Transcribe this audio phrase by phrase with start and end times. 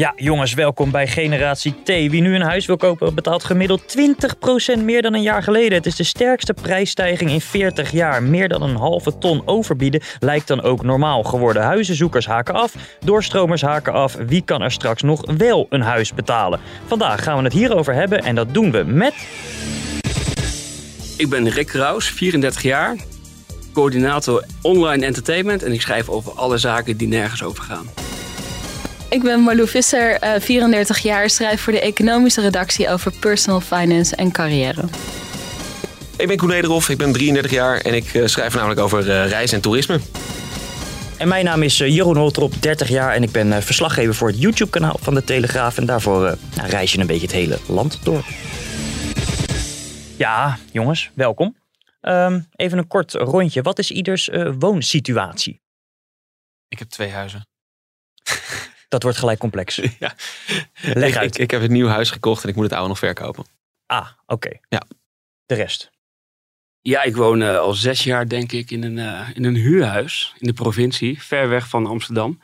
[0.00, 1.88] Ja, jongens, welkom bij Generatie T.
[1.88, 3.96] Wie nu een huis wil kopen, betaalt gemiddeld
[4.78, 5.72] 20% meer dan een jaar geleden.
[5.72, 8.22] Het is de sterkste prijsstijging in 40 jaar.
[8.22, 11.62] Meer dan een halve ton overbieden lijkt dan ook normaal geworden.
[11.62, 12.74] Huizenzoekers haken af,
[13.04, 14.14] doorstromers haken af.
[14.14, 16.60] Wie kan er straks nog wel een huis betalen?
[16.86, 19.14] Vandaag gaan we het hierover hebben en dat doen we met...
[21.16, 22.96] Ik ben Rick Kraus, 34 jaar,
[23.72, 27.86] coördinator online entertainment en ik schrijf over alle zaken die nergens over gaan.
[29.10, 34.16] Ik ben Marlou Visser, eh, 34 jaar, schrijf voor de economische redactie over personal finance
[34.16, 34.82] en carrière.
[36.16, 39.28] Ik ben Koen Nederhoff, ik ben 33 jaar en ik eh, schrijf namelijk over uh,
[39.28, 40.00] reis en toerisme.
[41.20, 44.28] En mijn naam is eh, Jeroen Holtrop, 30 jaar en ik ben eh, verslaggever voor
[44.28, 45.76] het YouTube-kanaal van de Telegraaf.
[45.76, 48.24] En daarvoor eh, nou, reis je een beetje het hele land door.
[50.16, 51.56] Ja, jongens, welkom.
[52.00, 53.62] Ehm, even een kort rondje.
[53.62, 55.60] Wat is ieders eh, woonsituatie?
[56.68, 57.46] Ik heb twee huizen.
[58.90, 59.76] Dat wordt gelijk complex.
[59.98, 60.14] Ja.
[60.82, 61.34] Leg ik, uit.
[61.34, 63.44] Ik, ik heb een nieuw huis gekocht en ik moet het oude nog verkopen.
[63.86, 64.50] Ah, oké.
[64.68, 64.82] Ja.
[65.46, 65.90] De rest.
[66.80, 70.34] Ja, ik woon eh, al zes jaar denk ik in een, eh, in een huurhuis
[70.38, 72.40] in de provincie, ver weg van Amsterdam.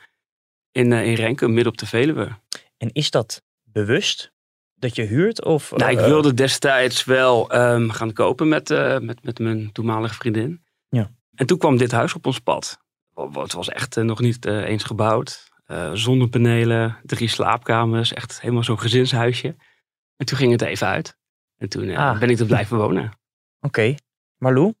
[0.71, 2.29] In, eh, in Renkum, midden op de Veluwe.
[2.77, 4.31] En is dat bewust
[4.75, 5.45] dat je huurt?
[5.45, 10.13] Of, nou, ik wilde destijds wel ehm, gaan kopen met, eh, met, met mijn toenmalige
[10.13, 10.63] vriendin.
[10.89, 11.11] Ja.
[11.35, 12.79] En toen kwam dit huis op ons pad.
[13.33, 15.46] Het was echt nog niet eh, eens gebouwd.
[15.67, 19.55] Eh, zonnepanelen, drie slaapkamers, echt helemaal zo'n gezinshuisje.
[20.15, 21.17] En toen ging het even uit.
[21.57, 22.19] En toen eh, Ah.
[22.19, 23.11] ben ik er blijven wonen.
[23.67, 23.95] Oké.
[24.37, 24.73] Marlou?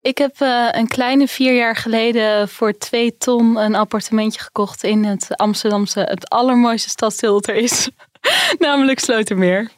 [0.00, 5.04] Ik heb eh, een kleine vier jaar geleden voor twee ton een appartementje gekocht in
[5.04, 7.90] het Amsterdamse, het allermooiste stadsdeel dat er is.
[8.58, 9.70] Namelijk Slotermeer.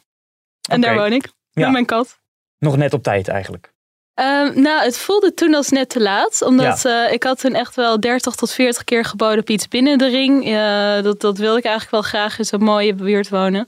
[0.69, 1.63] En daar woon ik Ja.
[1.63, 2.19] met mijn kat.
[2.57, 3.73] Nog net op tijd eigenlijk.
[4.17, 6.41] Ehm, nou, het voelde toen als net te laat.
[6.41, 9.97] Omdat eh, ik had toen echt wel 30 tot 40 keer geboden op iets binnen
[9.97, 10.45] de ring.
[10.45, 13.65] Eh, dat, dat wilde ik eigenlijk wel graag in zo'n mooie buurt wonen.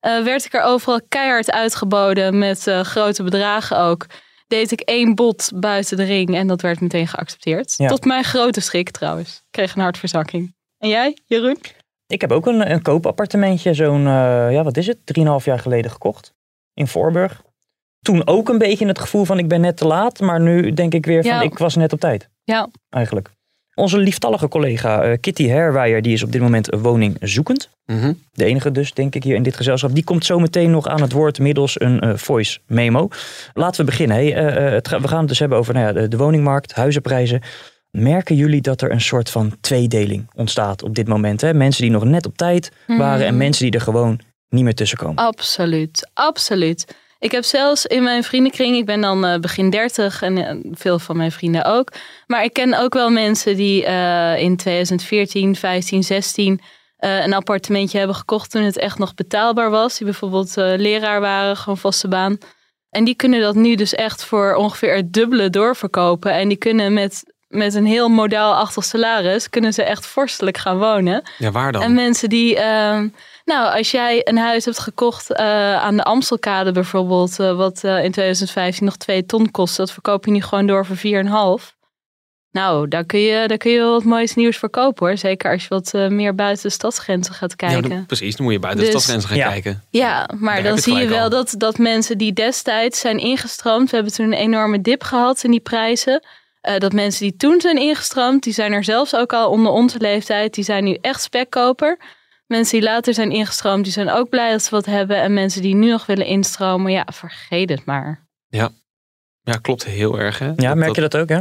[0.00, 4.06] Eh, werd ik er overal keihard uitgeboden met grote bedragen ook.
[4.46, 7.74] Deed ik één bod buiten de ring en dat werd meteen geaccepteerd.
[7.76, 7.88] Ja.
[7.88, 9.36] Tot mijn grote schrik trouwens.
[9.36, 10.54] Ik kreeg een hartverzakking.
[10.78, 11.58] En jij, Jeroen?
[12.06, 14.02] Ik heb ook een, een koopappartementje, zo'n,
[14.50, 16.34] ja, wat is het, 3,5 jaar geleden gekocht.
[16.72, 17.42] In Voorburg.
[18.04, 20.94] Toen ook een beetje het gevoel van ik ben net te laat, maar nu denk
[20.94, 21.40] ik weer van Ja.
[21.40, 22.28] ik was net op tijd.
[22.44, 22.68] Ja.
[22.90, 23.30] Eigenlijk.
[23.74, 27.68] Onze lieftallige collega eh, Kitty Herwijer, die is op dit moment woningzoekend.
[27.86, 28.12] Mhm.
[28.32, 29.94] De enige dus, denk ik, hier in dit gezelschap.
[29.94, 33.08] Die komt zo meteen nog aan het woord middels een eh, voice memo.
[33.54, 34.16] Laten we beginnen.
[34.16, 37.40] Hey, eh, het we gaan het dus hebben over nou ja, de, de woningmarkt, huizenprijzen.
[37.90, 41.40] Merken jullie dat er een soort van tweedeling ontstaat op dit moment?
[41.40, 41.54] Hè?
[41.54, 43.36] Mensen die nog net op tijd waren en Mhm.
[43.42, 45.16] mensen die er gewoon niet meer tussen komen.
[45.24, 46.94] Absoluut, absoluut.
[47.24, 50.98] Ik heb zelfs in mijn vriendenkring, ik ben dan eh, begin 30 en eh, veel
[50.98, 51.92] van mijn vrienden ook.
[52.26, 56.60] Maar ik ken ook wel mensen die eh, in 2014, 15, 16
[56.96, 59.96] eh, een appartementje hebben gekocht toen het echt nog betaalbaar was.
[59.96, 62.38] Die bijvoorbeeld leraar waren, gewoon vaste baan.
[62.90, 66.32] En die kunnen dat nu dus echt voor ongeveer het dubbele doorverkopen.
[66.32, 71.22] En die kunnen met, met een heel modaalachtig salaris, kunnen ze echt vorstelijk gaan wonen.
[71.38, 71.82] Ja, waar dan?
[71.82, 73.08] En mensen die, ehm,
[73.44, 75.46] nou, als jij een huis hebt gekocht eh,
[75.76, 80.24] aan de Amstelkade bijvoorbeeld, eh, wat eh, in 2015 nog 2 ton kost, dat verkoop
[80.24, 81.72] je nu gewoon door voor 4,5.
[82.50, 85.16] Nou, daar kun, je, daar kun je wel wat moois nieuws voor kopen hoor.
[85.16, 87.88] Zeker als je wat eh, meer buiten de stadsgrenzen gaat Ja, kijken.
[87.90, 89.50] dan- precies, dan moet je buiten de Dus- stadgrenzen gaan Ja.
[89.50, 89.82] kijken.
[89.90, 91.28] Ja, maar dan zie je wel al.
[91.28, 95.50] dat, dat mensen die destijds zijn ingestroomd, we hebben toen een enorme dip gehad in
[95.50, 96.22] die prijzen.
[96.60, 99.98] Eh, dat mensen die toen zijn ingestroomd, die zijn er zelfs ook al onder onze
[99.98, 101.98] leeftijd, die zijn nu echt spekkoper.
[102.46, 105.16] Mensen die later zijn ingestroomd, die zijn ook blij dat ze wat hebben.
[105.22, 108.26] En mensen die nu nog willen instromen, ja, vergeet het maar.
[109.46, 110.38] Ja, klopt heel erg.
[110.38, 110.52] Hè?
[110.56, 111.40] Ja, merk je dat ook, hè?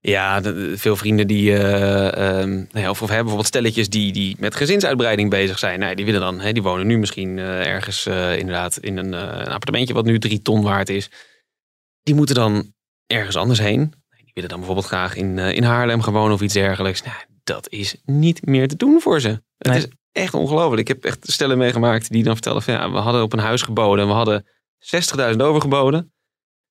[0.00, 3.88] Ja, de- de- veel vrienden die, eh, ehm, nou ja, of, of hebben bijvoorbeeld stelletjes
[3.88, 5.78] die, die met gezinsuitbreiding bezig zijn.
[5.78, 8.96] Nou, ja, die willen dan, hè, die wonen nu misschien eh, ergens eh, inderdaad in
[8.96, 11.10] een, eh, een appartementje wat nu drie ton waard is.
[12.02, 12.72] Die moeten dan
[13.06, 13.92] ergens anders heen.
[14.16, 17.02] Die willen dan bijvoorbeeld graag in, eh, in Haarlem wonen of iets dergelijks.
[17.02, 19.28] Nou, dat is niet meer te doen voor ze.
[19.28, 19.78] Het Nee.
[19.78, 20.80] is echt ongelooflijk.
[20.80, 23.62] Ik heb echt stellen meegemaakt die dan vertellen van ja, we hadden op een huis
[23.62, 24.46] geboden en we hadden
[24.78, 26.12] 60.000 overgeboden.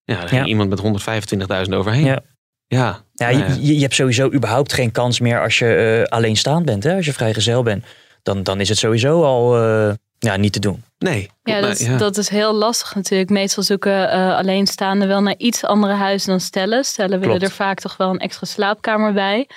[0.03, 0.47] Ja, daar ging Ja.
[0.47, 2.05] iemand met 125.000 overheen.
[2.05, 2.19] Ja.
[2.67, 3.47] Ja, Ja, nou ja.
[3.59, 6.95] je, je, hebt sowieso überhaupt geen kans meer als je eh, alleenstaand bent, hè?
[6.95, 7.85] als je vrijgezel bent.
[8.23, 10.83] dan, dan is het sowieso al eh, ja, niet te doen.
[10.97, 11.29] Nee.
[11.43, 13.29] Ja, dat, is- dat is heel lastig natuurlijk.
[13.29, 16.83] Meestal zoeken eh, alleenstaanden wel naar iets andere huizen dan stellen.
[16.83, 17.51] Stellen willen Klopt.
[17.51, 19.49] er vaak toch wel een extra slaapkamer bij.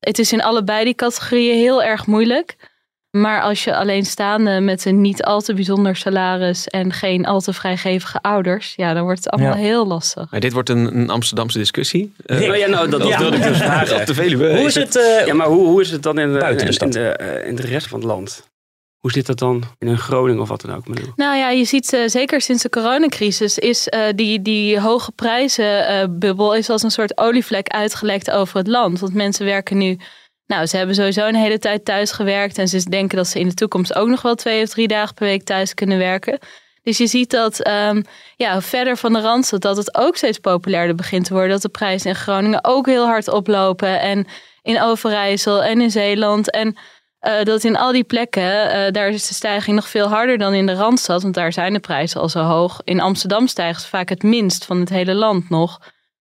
[0.00, 2.56] Het is in allebei die categorieën heel erg moeilijk.
[3.10, 7.52] Maar als je alleenstaande met een niet al te bijzonder salaris en geen al te
[7.52, 9.58] vrijgevige ouders, ja, dan wordt het allemaal Ja.
[9.62, 10.30] heel lastig.
[10.30, 12.12] Maar dit wordt een, een Amsterdamse discussie.
[12.26, 12.46] Eh, Rick.
[12.46, 13.18] Nou ja, nou, dat, dat Ja.
[13.18, 13.96] wilde ik dus vragen.
[14.00, 14.56] op de Veluwe.
[14.56, 14.96] Hoe is het?
[14.96, 17.08] eh, Ja, maar hoe, hoe is het dan in de, Buiten de in, in de,
[17.08, 18.48] eh, in de rest van het land?
[18.98, 20.86] Hoe zit dat dan in een Groningen of wat dan ook?
[21.16, 26.54] Nou ja, je ziet eh, zeker sinds de coronacrisis is eh, die, die hoge prijzenbubbel
[26.54, 29.00] is als een soort olievlek uitgelekt over het land.
[29.00, 29.98] Want mensen werken nu,
[30.46, 33.48] nou ze hebben sowieso een hele tijd thuis gewerkt en ze denken dat ze in
[33.48, 36.38] de toekomst ook nog wel twee of drie dagen per week thuis kunnen werken.
[36.82, 38.02] Dus je ziet dat ehm,
[38.36, 41.50] ja, verder van de Randstad dat het ook steeds populairder begint te worden.
[41.50, 44.00] Dat de prijzen in Groningen ook heel hard oplopen.
[44.00, 44.26] En
[44.62, 46.50] in Overijssel en in Zeeland.
[46.50, 46.76] En
[47.18, 50.52] eh, dat in al die plekken, eh, daar is de stijging nog veel harder dan
[50.54, 51.22] in de Randstad.
[51.22, 52.80] Want daar zijn de prijzen al zo hoog.
[52.84, 55.78] In Amsterdam stijgen ze vaak het minst van het hele land nog.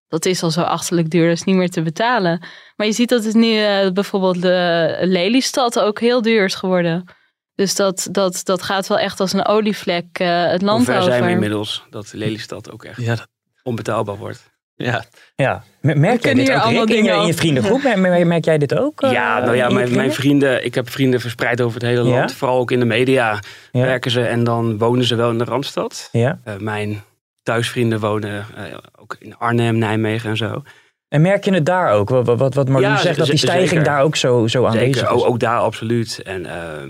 [0.08, 2.46] Dat is al zo achterlijk duur, dat is niet meer te betalen.
[2.76, 7.04] Maar je ziet dat het nu eh, bijvoorbeeld de Lelystad ook heel duur is geworden.
[7.56, 10.98] Dus dat, dat, dat gaat wel echt als een olievlek eh, het Hoe land ver
[10.98, 11.12] over.
[11.12, 13.28] zijn we inmiddels dat Lelystad ook echt Ja, dat-
[13.64, 14.56] onbetaalbaar wordt?
[14.78, 15.04] Ja.
[15.36, 15.64] ja.
[15.82, 17.82] Merk jij kunnen dit ook, allemaal Rick, in je, dingen in je vriendengroep?
[18.26, 19.02] Merk, jij dit ook?
[19.02, 22.04] eh, ja, nou ja, je mijn, mijn vrienden, ik heb vrienden verspreid over het hele
[22.10, 22.16] Ja?
[22.18, 22.34] land.
[22.34, 23.40] Vooral ook in de media
[23.72, 23.82] Ja.
[23.82, 26.10] werken ze en dan wonen ze wel in de Randstad.
[26.12, 26.40] Ja.
[26.44, 27.02] Eh, mijn
[27.44, 28.64] thuisvrienden wonen eh,
[29.00, 30.62] ook in Arnhem, Nijmegen en zo.
[31.10, 32.10] En merk je het daar ook?
[32.10, 33.84] Wat, wat, wat Marloes zegt, dat die stijging zeker.
[33.84, 35.22] daar ook zo, zo aanwezig Zeker, is.
[35.22, 36.22] ook, ook daar absoluut.
[36.24, 36.90] En ehm,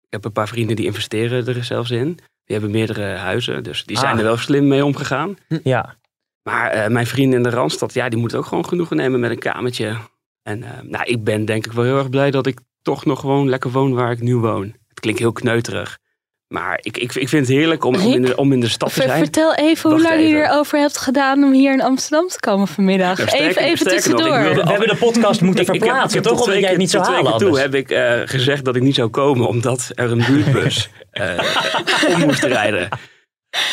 [0.00, 2.06] ik heb een paar vrienden die investeren er zelfs in.
[2.44, 4.18] Die hebben meerdere huizen, dus die zijn Ah.
[4.18, 5.36] er wel slim mee omgegaan.
[5.62, 5.94] Ja,
[6.42, 9.30] Maar eh, mijn vrienden in de Randstad, ja, die moeten ook gewoon genoegen nemen met
[9.30, 9.96] een kamertje.
[10.42, 13.20] En eh, nou, ik ben denk ik wel heel erg blij dat ik toch nog
[13.20, 14.74] gewoon lekker woon waar ik nu woon.
[14.88, 15.98] Het klinkt heel kneuterig.
[16.48, 18.94] Maar ik, ik, ik vind het heerlijk om, om, in, de, om in de stad
[18.94, 19.18] te zijn.
[19.18, 23.16] vertel even hoe lang je erover hebt gedaan om hier in Amsterdam te komen vanmiddag.
[23.16, 24.40] Nou, sterker- even even nog, tussendoor.
[24.40, 26.44] wilde we hebben de podcast moeten ik verplaatsen, ik heb toch?
[26.44, 29.08] Omdat jij het niet zou halen toe heb ik eh, gezegd dat ik niet zou
[29.08, 32.88] komen, omdat er een buurtbus eh, om moest rijden.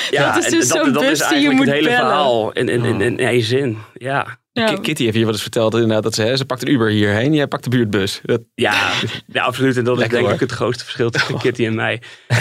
[0.10, 1.88] Ja, Dat is en dus zo'n dat bus is die je eigenlijk moet het hele
[1.88, 2.02] bellen.
[2.06, 3.78] verhaal in, in, in, in één zin.
[3.94, 4.66] Ja, Ja.
[4.66, 6.90] Ki- Kitty heeft je wel eens verteld inderdaad, dat ze, hè, ze pakt een Uber
[6.90, 7.34] hierheen.
[7.34, 8.20] Jij pakt de buurtbus.
[8.24, 8.92] Dat, ja,
[9.28, 9.78] ja absoluut.
[9.78, 10.34] En dat is denk hoor.
[10.34, 12.02] ik het grootste verschil tussen Kitty en mij.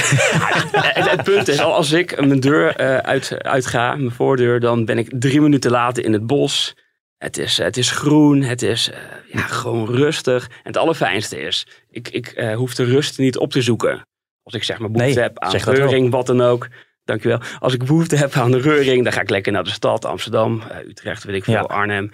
[0.73, 4.84] Ja, het, het punt is, als ik mijn deur eh, uit, uitga, mijn voordeur, dan
[4.84, 6.75] ben ik drie minuten later in het bos.
[7.19, 8.99] Het is, het is groen, het is eh,
[9.32, 10.44] ja, gewoon rustig.
[10.46, 14.06] En het allerfijnste is, ik, ik eh, hoef de rust niet op te zoeken.
[14.43, 16.69] Als ik zeg maar behoefte Nee, heb aan reuring, wat dan ook.
[17.08, 17.40] Dankjewel.
[17.58, 20.05] Als ik behoefte heb aan de reuring, dan ga ik lekker naar de stad.
[20.05, 21.60] Amsterdam, eh, Utrecht, weet ik veel, Ja.
[21.60, 22.10] Arnhem.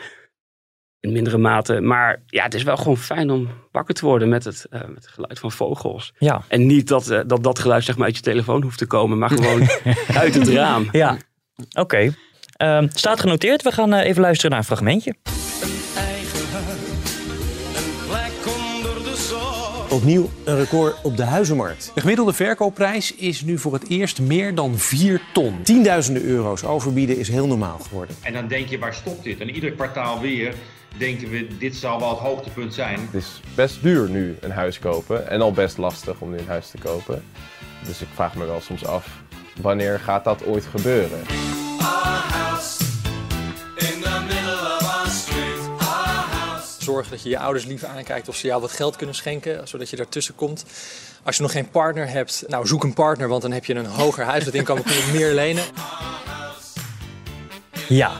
[1.00, 1.80] In mindere mate.
[1.80, 4.94] Maar ja, het is wel gewoon fijn om wakker te worden met het, eh, met
[5.04, 6.12] het geluid van vogels.
[6.18, 8.86] Ja, En niet dat, eh, dat dat geluid zeg maar, uit je telefoon hoeft te
[8.86, 9.68] komen, maar gewoon
[10.22, 10.88] uit het raam.
[10.92, 11.16] ja.
[11.78, 12.14] oké.
[12.56, 13.62] Ehm, staat genoteerd.
[13.62, 15.14] We gaan even luisteren naar een fragmentje.
[19.94, 21.90] Opnieuw een record op de huizenmarkt.
[21.94, 25.62] De gemiddelde verkoopprijs is nu voor het eerst meer dan 4 ton.
[25.62, 28.16] Tienduizenden euro's overbieden is heel normaal geworden.
[28.22, 29.40] En dan denk je, waar stopt dit?
[29.40, 30.54] En ieder kwartaal weer
[30.96, 33.00] denken we, dit zal wel het hoogtepunt zijn.
[33.00, 36.46] Het is best duur nu een huis kopen en al best lastig om nu een
[36.46, 37.24] huis te kopen.
[37.86, 39.08] Dus ik vraag me wel soms af,
[39.60, 41.18] wanneer gaat dat ooit gebeuren?
[46.84, 49.90] Zorg dat je je ouders lief aankijkt of ze jou wat geld kunnen schenken, zodat
[49.90, 50.64] je daartussen komt.
[51.22, 53.86] Als je nog geen partner hebt, nou zoek een partner, want dan heb je een
[53.86, 55.64] hoger huishoudinkomen, kun je meer lenen.
[57.88, 58.12] Ja.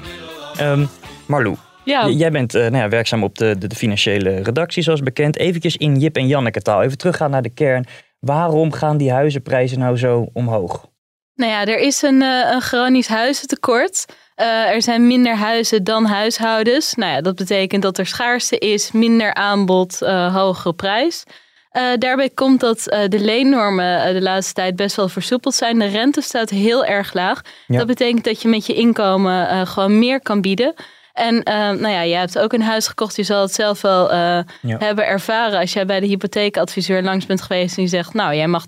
[0.56, 0.86] Ehm
[1.26, 5.00] Marlou, Ja, jij bent eh, nou ja, werkzaam op de, de, de financiële redactie, zoals
[5.02, 5.36] bekend.
[5.36, 6.82] Eventjes in Jip en Janneke taal.
[6.82, 7.86] Even teruggaan naar de kern.
[8.20, 10.88] Waarom gaan die huizenprijzen nou zo omhoog?
[11.34, 14.04] Nou ja, er is een, eh, een chronisch huizentekort.
[14.34, 16.94] Eh, er zijn minder huizen dan huishoudens.
[16.94, 21.24] Nou ja, dat betekent dat er schaarste is, minder aanbod, eh, hogere prijs.
[21.70, 25.78] Eh, daarbij komt dat de leennormen de laatste tijd best wel versoepeld zijn.
[25.78, 27.40] De rente staat heel erg laag.
[27.66, 27.78] Ja.
[27.78, 30.74] Dat betekent dat je met je inkomen gewoon meer kan bieden.
[31.14, 33.16] En eh, nou ja, je hebt ook een huis gekocht.
[33.16, 34.18] Je zal het zelf wel eh,
[34.60, 34.78] Ja.
[34.78, 35.58] hebben ervaren.
[35.60, 38.14] Als jij bij de hypotheekadviseur langs bent geweest en die zegt...
[38.14, 38.64] nou, jij mag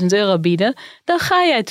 [0.00, 0.74] 250.000 euro bieden.
[1.04, 1.64] Dan ga jij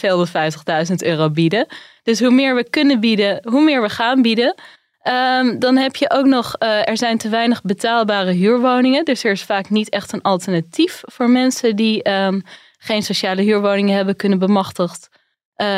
[0.88, 1.65] 250.000 euro bieden.
[2.03, 4.55] Dus hoe meer we kunnen bieden, hoe meer we gaan bieden.
[5.01, 9.05] Ehm, dan heb je ook nog, eh, er zijn te weinig betaalbare huurwoningen.
[9.05, 12.39] Dus er is vaak niet echt een alternatief voor mensen die ehm,
[12.77, 15.09] geen sociale huurwoningen hebben, kunnen bemachtigd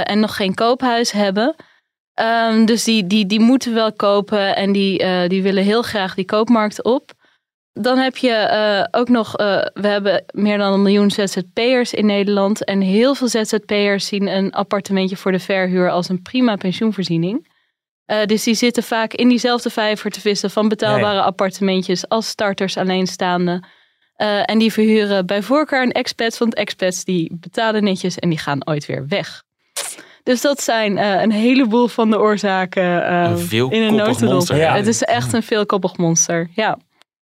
[0.04, 1.56] en nog geen koophuis hebben.
[2.14, 6.16] Ehm, dus die, die, die moeten wel kopen en die, eh, die willen heel graag
[6.16, 7.12] die koopmarkt op.
[7.74, 12.06] Dan heb je eh, ook nog, eh, we hebben meer dan een miljoen ZZP'ers in
[12.06, 12.64] Nederland.
[12.64, 17.52] En heel veel ZZP'ers zien een appartementje voor de verhuur als een prima pensioenvoorziening.
[18.26, 23.64] Dus die zitten vaak in diezelfde vijver te vissen van betaalbare appartementjes als starters alleenstaande.
[24.46, 28.68] En die verhuren bij voorkeur een expats, want expats die betalen netjes en die gaan
[28.68, 29.44] ooit weer weg.
[30.24, 34.34] Dus dat zijn eh, een heleboel van de oorzaken eh, Een in een notendop.
[34.34, 34.76] monster, ja.
[34.76, 36.78] Het is echt een veelkoppig monster, ja.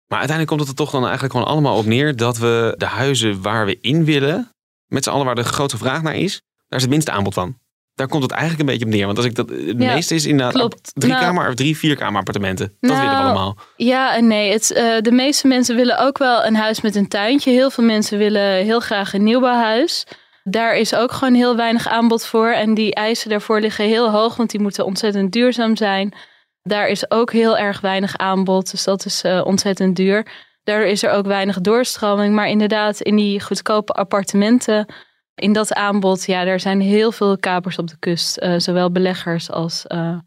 [0.07, 2.87] Maar uiteindelijk komt het er toch dan eigenlijk gewoon allemaal op neer dat we de
[2.87, 4.51] huizen waar we in willen,
[4.87, 6.33] met z'n allen waar de grootste vraag naar is,
[6.69, 7.59] daar is het minste aanbod van.
[7.95, 9.07] Daar komt het eigenlijk een beetje op neer.
[9.07, 10.91] Want als ik dat, het Ja, meeste is inderdaad klopt.
[10.95, 12.77] drie Nou- kamer of drie, vier kamer appartementen.
[12.81, 13.57] Dat Nou, willen we allemaal.
[13.77, 14.53] Ja en nee.
[14.53, 17.51] Het, eh, de meeste mensen willen ook wel een huis met een tuintje.
[17.51, 20.07] Heel veel mensen willen heel graag een nieuwbouwhuis.
[20.49, 22.51] Daar is ook gewoon heel weinig aanbod voor.
[22.51, 26.15] En die eisen daarvoor liggen heel hoog, want die moeten ontzettend duurzaam zijn.
[26.63, 30.27] Daar is ook heel erg weinig aanbod, dus dat is eh, ontzettend duur.
[30.63, 32.35] Daardoor is er ook weinig doorstroming.
[32.35, 34.87] Maar inderdaad, in die goedkope appartementen,
[35.35, 38.37] in dat aanbod, ja, er zijn heel veel kapers op de kust.
[38.37, 40.19] Eh, zowel beleggers als eh,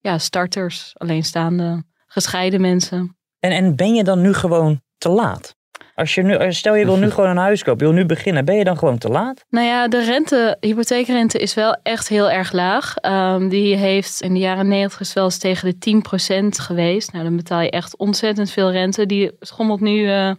[0.00, 3.16] ja, starters, alleenstaande, gescheiden mensen.
[3.38, 5.54] En, en ben je dan nu gewoon te laat?
[5.96, 8.44] Als je nu, stel je wil nu gewoon een huis kopen, je wil nu beginnen,
[8.44, 9.44] ben je dan gewoon te laat?
[9.48, 12.96] Nou ja, de rente, hypotheekrente is wel echt heel erg laag.
[12.96, 17.12] Ehm, die heeft in de jaren 90 is wel eens tegen de 10% geweest.
[17.12, 19.06] Nou, dan betaal je echt ontzettend veel rente.
[19.06, 20.30] Die schommelt nu eh,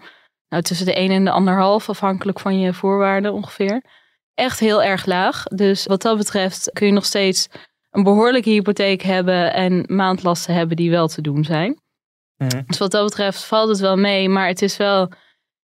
[0.49, 3.83] nou, tussen de 1 en de 1,5, afhankelijk van je voorwaarden ongeveer.
[4.33, 5.43] Echt heel erg laag.
[5.43, 7.47] Dus wat dat betreft kun je nog steeds
[7.91, 11.81] een behoorlijke hypotheek hebben en maandlasten hebben die wel te doen zijn.
[12.65, 15.11] Dus wat dat betreft valt het wel mee, maar het is wel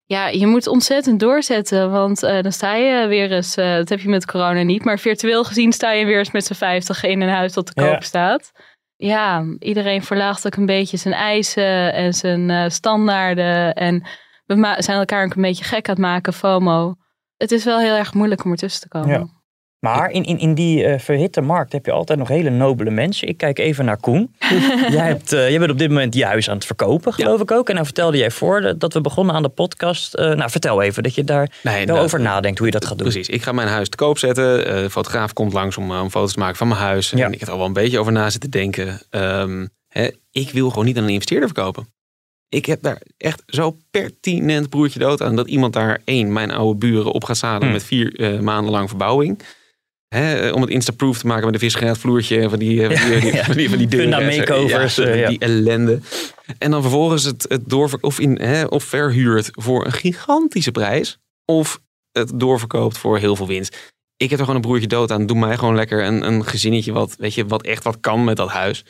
[0.10, 4.00] ja, je moet ontzettend doorzetten, want eh, dan sta je weer eens, eh, dat heb
[4.00, 7.22] je met corona niet, maar virtueel gezien sta je weer eens met z'n vijftig in
[7.22, 8.00] een huis dat te koop Ja.
[8.00, 8.51] staat.
[8.96, 14.08] Ja, iedereen verlaagt ook een beetje zijn eisen en zijn eh, standaarden en
[14.46, 16.96] we zijn elkaar ook een beetje gek aan het maken, FOMO.
[17.38, 19.10] Het is wel heel erg moeilijk om ertussen te komen.
[19.10, 19.38] Ja.
[19.79, 23.27] Maar in, in, in die eh, verhitte markt heb je altijd nog hele nobele mensen.
[23.27, 24.36] Ik kijk even naar Koen.
[24.98, 27.51] jij, hebt, eh, jij bent op dit moment je huis aan het verkopen, geloof ik
[27.51, 27.69] ook.
[27.69, 30.13] En dan vertelde jij voor dat we begonnen aan de podcast.
[30.13, 32.03] eh, nou, vertel even dat je daar wel inderdaad.
[32.03, 33.07] over nadenkt hoe je dat gaat doen.
[33.09, 34.65] Precies, ik ga mijn huis te koop zetten.
[34.65, 37.12] Eh, De fotograaf komt langs om, om foto's te maken van mijn huis.
[37.13, 39.01] En ik heb er al wel een beetje over na zitten denken.
[39.09, 41.88] Ehm, hè, ik wil gewoon niet aan een investeerder verkopen.
[42.50, 46.79] Ik heb daar echt zo pertinent broertje dood aan dat iemand daar één, mijn oude
[46.79, 47.71] buren, op gaat zadelen Hmm.
[47.71, 49.39] met vier eh, maanden lang verbouwing.
[50.10, 53.20] Hè, eh, om het instaproof te maken met een visgraatvloertje en van die, eh, van
[53.20, 53.88] die, Ja, van die, van die
[54.38, 55.28] makeovers, Ja, eh, ja.
[55.28, 56.00] die ellende.
[56.58, 61.18] En dan vervolgens het, het doorver of, in, hè, of verhuurt voor een gigantische prijs.
[61.46, 61.80] Of
[62.12, 63.94] het doorverkoopt voor heel veel winst.
[64.18, 65.25] Ik heb er gewoon een broertje dood aan.
[65.25, 68.38] Doe mij gewoon lekker een, een gezinnetje wat, weet je, wat echt wat kan met
[68.38, 68.86] dat huis.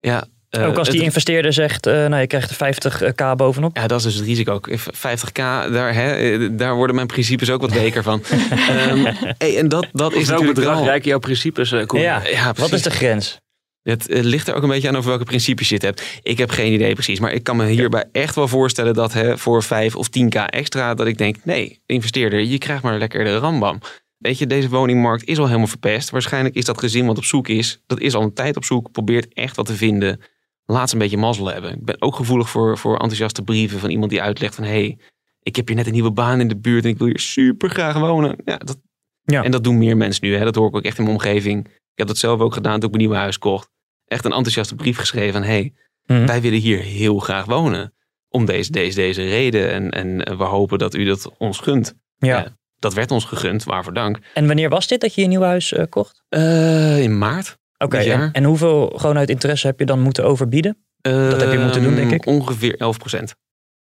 [0.00, 3.76] Ja, eh, ook als die het- investeerder zegt, eh, nou je krijgt er 50k bovenop.
[3.76, 4.52] ja, dat is dus het risico.
[4.52, 4.68] ook.
[4.92, 5.34] 50k,
[5.72, 8.22] daar, hè, eh, daar worden mijn principes ook wat weker van.
[8.50, 12.00] Ehm, hey, en dat, dat is Welk natuurlijk bedrag jouw principes, eh, Koen?
[12.00, 12.22] Ja,
[12.56, 13.42] wat is de grens?
[13.82, 16.02] Het eh, ligt er ook een beetje aan over welke principes je het hebt.
[16.22, 17.20] Ik heb geen idee precies.
[17.20, 20.94] Maar ik kan me hierbij echt wel voorstellen dat hè, voor 5 of 10k extra...
[20.94, 23.80] dat ik denk, nee, investeerder, je krijgt maar lekker de rambam.
[24.18, 26.10] Weet je, deze woningmarkt is al helemaal verpest.
[26.10, 27.82] Waarschijnlijk is dat gezin wat op zoek is...
[27.86, 30.20] dat is al een tijd op zoek, probeert echt wat te vinden.
[30.66, 31.72] Laat ze een beetje mazzel hebben.
[31.72, 34.64] Ik ben ook gevoelig voor, voor enthousiaste brieven van iemand die uitlegt van...
[34.64, 34.98] hey,
[35.42, 37.70] ik heb hier net een nieuwe baan in de buurt en ik wil hier super
[37.70, 38.36] graag wonen.
[38.44, 38.78] Ja, dat,
[39.24, 39.42] Ja.
[39.44, 40.36] En dat doen meer mensen nu.
[40.36, 40.44] Hè?
[40.44, 41.66] Dat hoor ik ook echt in mijn omgeving.
[41.66, 43.68] Ik heb dat zelf ook gedaan toen ik mijn nieuwe huis kocht.
[44.06, 45.42] Echt een enthousiaste brief geschreven van...
[45.42, 45.72] hey,
[46.06, 46.26] Mhm.
[46.26, 47.94] wij willen hier heel graag wonen.
[48.28, 49.72] Om deze, deze, deze reden.
[49.72, 51.94] En, en we hopen dat u dat ons gunt.
[52.16, 52.56] Ja.
[52.78, 54.18] dat werd ons gegund, waarvoor dank.
[54.34, 56.22] En wanneer was dit dat je je nieuw huis eh, kocht?
[56.28, 57.58] Eh, in maart.
[57.84, 60.76] Oké, dit en, hoeveel gewoon uit interesse heb je dan moeten overbieden?
[61.00, 62.26] dat heb je moeten doen, denk ik.
[62.26, 63.34] Ehm, Ongeveer 11 procent.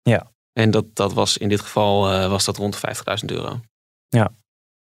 [0.02, 0.32] Ja.
[0.54, 3.60] En dat, dat was in dit geval eh, was dat rond de 50.000 euro.
[4.08, 4.32] Ja.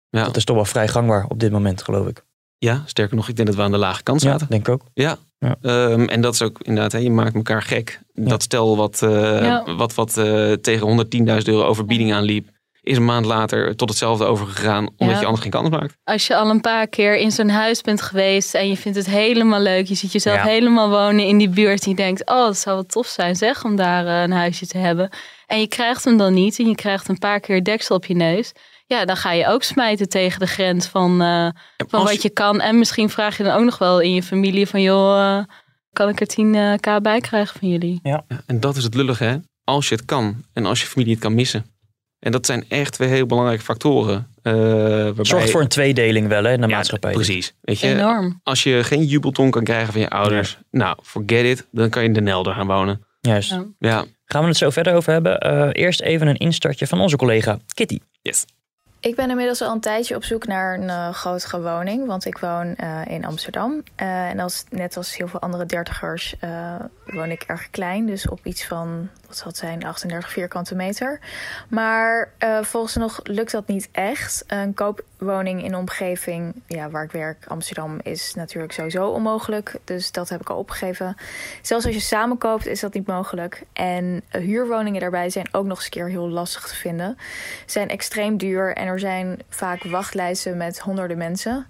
[0.08, 0.24] Ja.
[0.24, 2.24] Dat is toch wel vrij gangbaar op dit moment, geloof ik.
[2.58, 4.46] Ja, sterker nog, ik denk dat we aan de lage kant Ja, zaten.
[4.48, 4.82] denk ik ook.
[4.94, 5.16] Ja.
[5.38, 5.56] Ja.
[5.60, 8.00] Ehm, en dat is ook inderdaad, hè, je maakt elkaar gek.
[8.12, 9.10] Dat stel wat, eh,
[9.42, 9.74] Ja.
[9.76, 12.48] wat, wat eh, tegen 110.000 euro overbieding aanliep,
[12.84, 15.18] is een maand later tot hetzelfde overgegaan, omdat Ja.
[15.20, 15.96] je anders geen kans maakt.
[16.04, 19.06] Als je al een paar keer in zo'n huis bent geweest en je vindt het
[19.06, 20.44] helemaal leuk, je ziet jezelf Ja.
[20.44, 23.64] helemaal wonen in die buurt en je denkt, oh, het zou wel tof zijn zeg,
[23.64, 25.08] om daar eh, een huisje te hebben.
[25.46, 28.14] En je krijgt hem dan niet en je krijgt een paar keer deksel op je
[28.14, 28.52] neus.
[28.86, 31.48] Ja, dan ga je ook smijten tegen de grens van, eh,
[31.88, 32.60] van wat je kan.
[32.60, 35.44] En misschien vraag je dan ook nog wel in je familie van, joh, eh,
[35.92, 38.00] kan ik er 10k bij krijgen van jullie?
[38.02, 38.24] Ja.
[38.46, 39.36] En dat is het lullige, hè?
[39.64, 41.64] Als je het kan en als je familie het kan missen.
[42.24, 44.26] En dat zijn echt twee heel belangrijke factoren.
[44.42, 45.24] eh waarbij...
[45.24, 47.12] Zorgt voor een tweedeling wel hè, in de maatschappij.
[47.12, 47.54] Precies.
[47.60, 48.40] Weet je, Enorm.
[48.42, 51.66] Als je geen jubelton kan krijgen van je ouders, nou, forget it.
[51.70, 53.04] Dan kan je in de Nelder gaan wonen.
[53.20, 53.50] Juist.
[53.50, 53.64] Ja.
[53.78, 54.04] Ja.
[54.24, 55.38] Gaan we het zo verder over hebben.
[55.38, 57.98] Eh, eerst even een instartje van onze collega Kitty.
[58.22, 58.44] Yes.
[59.00, 62.38] Ik ben inmiddels al een tijdje op zoek naar een eh, grotere woning, want ik
[62.38, 63.82] woon eh, in Amsterdam.
[63.94, 66.74] Eh, en als, net als heel veel andere dertigers eh,
[67.06, 71.20] woon ik erg klein, dus op iets van, wat zal zijn, 38 vierkante meter.
[71.68, 74.44] Maar eh volgens nog lukt dat niet echt.
[74.46, 79.76] Een koopwoning in omgeving ja, waar ik werk, Amsterdam, is natuurlijk sowieso onmogelijk.
[79.84, 81.16] Dus dat heb ik al opgegeven.
[81.62, 83.62] Zelfs als je samen koopt, is dat niet mogelijk.
[83.72, 87.18] En eh, huurwoningen daarbij zijn ook nog eens een keer heel lastig te vinden.
[87.66, 91.66] Zijn extreem duur en er zijn vaak wachtlijsten met honderden mensen.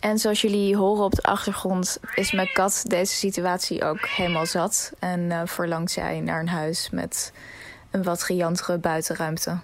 [0.00, 4.92] En zoals jullie horen op de achtergrond, is mijn kat deze situatie ook helemaal zat.
[4.98, 7.32] En eh, verlangt zij naar een huis met
[7.90, 9.58] een wat gigantere buitenruimte.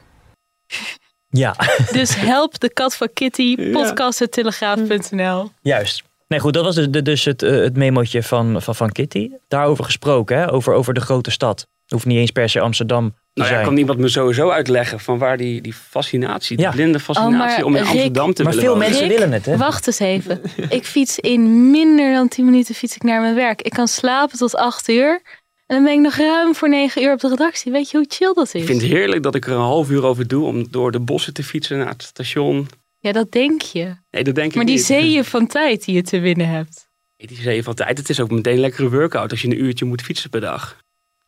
[1.28, 1.55] Ja,
[1.93, 5.50] Dus help de kat van Kitty, podcast.telegraaf.nl.
[5.61, 6.02] juist.
[6.28, 9.31] Nee, goed, dat was dus, dus het, eh, het memootje van, van, van Kitty.
[9.49, 10.52] Daarover gesproken, hè?
[10.52, 11.66] Over, over de grote stad.
[11.87, 15.19] Hoeft niet eens per se Amsterdam te Nou ja, kan iemand me sowieso uitleggen van
[15.19, 16.71] waar die, die fascinatie, die Ja.
[16.73, 18.88] blinde fascinatie Oh, maar om in Rick- Amsterdam te maar willen veel wonen.
[18.88, 19.57] mensen Rick, willen het, hè?
[19.57, 20.40] Wacht eens even.
[20.69, 23.62] Ik fiets in minder dan 10 minuten fiets ik naar mijn werk.
[23.62, 25.23] Ik kan slapen tot 8 uur.
[25.66, 27.73] En dan ben ik nog ruim voor 9 uur op de redactie.
[27.73, 28.61] Weet je hoe chill dat is?
[28.61, 31.00] Ik vind het heerlijk dat ik er een half uur over doe om door de
[31.00, 32.69] bossen te fietsen naar het station.
[32.99, 33.95] Ja, dat denk je.
[34.11, 34.85] Nee, dat denk ik Maar die niet.
[34.85, 36.88] zeeën van tijd die je te winnen hebt.
[37.16, 37.99] Nee, Die zee van tijd.
[37.99, 40.76] Het is ook meteen een lekkere workout als je een uurtje moet fietsen per dag.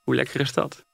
[0.03, 0.87] Hoe lekker is dat?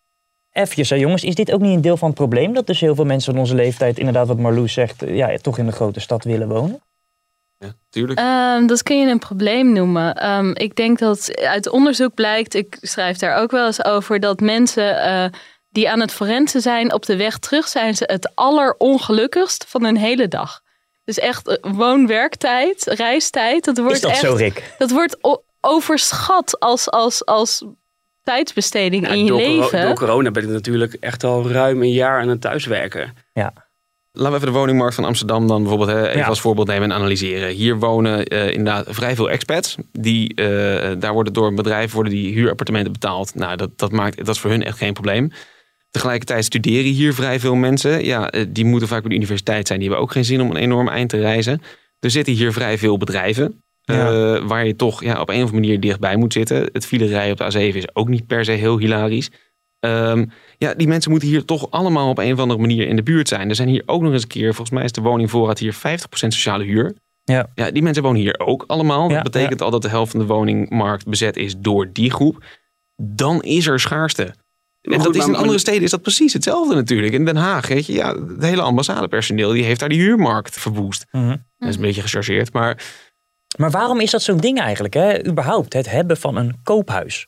[0.54, 2.52] Even, hè, jongens, is dit ook niet een deel van het probleem?
[2.52, 5.58] Dat dus heel veel mensen van onze leeftijd, inderdaad wat Marloes zegt, eh, ja, toch
[5.58, 6.82] in de grote stad willen wonen?
[7.58, 8.18] Ja, tuurlijk.
[8.18, 10.14] Ehm, dat kun je een probleem noemen.
[10.14, 14.40] Ehm, ik denk dat uit onderzoek blijkt, ik schrijf daar ook wel eens over, dat
[14.40, 15.26] mensen eh,
[15.68, 19.96] die aan het forensen zijn op de weg terug, zijn ze het allerongelukkigst van hun
[19.96, 20.60] hele dag.
[21.04, 24.74] Dus echt eh, woon-werktijd, reistijd, dat wordt Is dat echt, zo, Rick?
[24.78, 25.16] dat wordt
[25.60, 27.64] overschat als, als, als
[28.24, 29.82] tijdsbesteding Nou, in je door, coro- leven.
[29.86, 33.14] door corona ben ik natuurlijk echt al ruim een jaar aan het thuiswerken.
[34.16, 36.26] Laten we even de woningmarkt van Amsterdam dan bijvoorbeeld hè, even Ja.
[36.26, 37.48] als voorbeeld nemen en analyseren.
[37.48, 39.76] Hier wonen eh, inderdaad vrij veel expats.
[39.92, 43.34] Die, eh, daar worden door een bedrijf worden die huurappartementen betaald.
[43.34, 45.30] Nou, dat, dat, maakt, dat is voor hun echt geen probleem.
[45.90, 48.04] Tegelijkertijd studeren hier vrij veel mensen.
[48.04, 49.78] Ja, eh, die moeten vaak bij de universiteit zijn.
[49.78, 51.62] Die hebben ook geen zin om een enorm eind te reizen.
[52.00, 53.63] Er zitten hier vrij veel bedrijven.
[53.84, 56.68] Eh, waar je toch ja, op een of andere manier dichtbij moet zitten.
[56.72, 59.30] Het filerij op de A7 is ook niet per se heel hilarisch.
[59.80, 60.24] Ehm,
[60.58, 63.28] ja, die mensen moeten hier toch allemaal op een of andere manier in de buurt
[63.28, 63.48] zijn.
[63.48, 66.32] Er zijn hier ook nog eens een keer, volgens mij is de woningvoorraad hier 50%
[66.32, 66.94] sociale huur.
[67.24, 67.50] Ja.
[67.54, 69.08] ja, die mensen wonen hier ook allemaal.
[69.08, 72.44] Ja, dat betekent al dat de helft van de woningmarkt bezet is door die groep.
[72.96, 74.34] Dan is er schaarste.
[74.80, 77.12] En dat is in andere steden is dat precies hetzelfde natuurlijk.
[77.12, 81.06] In Den Haag, weet je, ja, het hele ambassadepersoneel die heeft daar die huurmarkt verwoest.
[81.10, 81.36] Mhm.
[81.58, 82.84] Dat is een beetje gechargeerd, maar
[83.56, 85.26] Maar waarom is dat zo'n ding eigenlijk, hè?
[85.26, 87.26] Überhaupt, het hebben van een koophuis.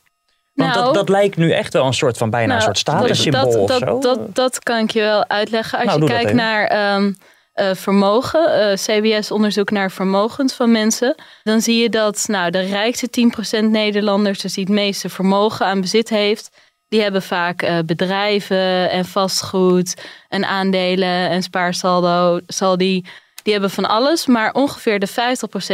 [0.53, 2.77] Want Nou, dat, dat lijkt nu echt wel een soort van bijna een Nou, soort
[2.77, 3.99] statussymbool dat, of dat, zo.
[3.99, 5.77] Dat, dat kan ik je wel uitleggen.
[5.79, 7.11] Als Nou, je dat kijkt naar ehm,
[7.53, 13.09] eh, vermogen, eh, CBS-onderzoek naar vermogens van mensen, dan zie je dat nou, de rijkste
[13.09, 16.49] 10% Nederlanders, dus die het meeste vermogen aan bezit heeft,
[16.87, 22.39] die hebben vaak eh, bedrijven en vastgoed en aandelen en spaarsaldo.
[22.47, 22.77] Zal
[23.47, 25.09] die, hebben van alles, maar ongeveer de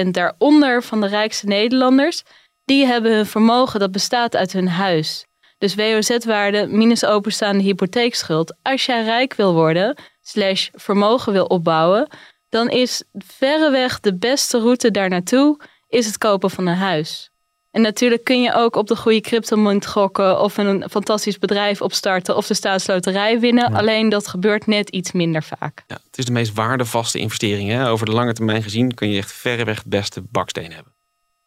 [0.06, 2.24] 50% daaronder van de rijkste Nederlanders,
[2.66, 5.26] die hebben hun vermogen dat bestaat uit hun huis.
[5.58, 8.56] Dus WOZ-waarde minus openstaande hypotheekschuld.
[8.62, 12.08] Als jij rijk wil worden, slash vermogen wil opbouwen,
[12.50, 17.32] dan is verreweg de beste route daar naartoe is het kopen van een huis.
[17.74, 22.36] En natuurlijk kun je ook op de goede cryptomunt gokken of een fantastisch bedrijf opstarten
[22.36, 23.74] of de staatsloterij winnen.
[23.74, 25.84] Alleen dat gebeurt net iets minder vaak.
[25.88, 27.70] ja, het is de meest waardevaste investering.
[27.70, 27.90] Hè?
[27.90, 30.94] Over de lange termijn gezien kun je echt verreweg het beste baksteen hebben.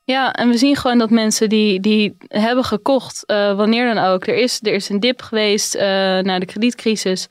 [0.04, 4.26] Ja, en we zien gewoon dat mensen die, die hebben gekocht, eh, wanneer dan ook.
[4.26, 5.86] Er is, er is een dip geweest eh,
[6.18, 7.28] na de kredietcrisis.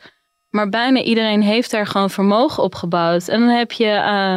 [0.49, 3.27] Maar bijna iedereen heeft daar gewoon vermogen opgebouwd.
[3.27, 4.35] En dan heb je, eh,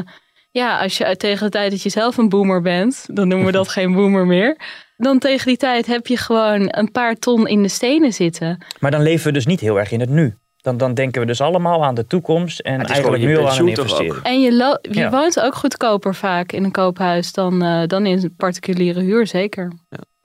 [0.50, 3.52] ja, als je tegen de tijd dat je zelf een boomer bent, dan noemen we
[3.52, 4.56] dat geen boomer meer.
[4.96, 8.64] Dan tegen die tijd heb je gewoon een paar ton in de stenen zitten.
[8.80, 10.34] Maar dan leven we dus niet heel erg in het nu.
[10.56, 13.38] Dan, dan denken we dus allemaal aan de toekomst en het is eigenlijk nu je
[13.38, 13.68] al aan ook?
[13.68, 14.22] investering.
[14.22, 15.10] En je, lo- je Ja.
[15.10, 19.72] woont ook goedkoper vaak in een koophuis dan, eh, dan in een particuliere huur, zeker.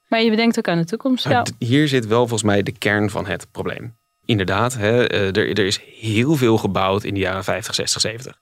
[0.08, 1.28] Maar je bedenkt ook aan de toekomst.
[1.30, 1.46] Ja.
[1.60, 3.96] Hier zit wel volgens mij de kern van het probleem.
[4.26, 8.36] Inderdaad, hè, eh, er, er is heel veel gebouwd in de jaren 50, 60, 70.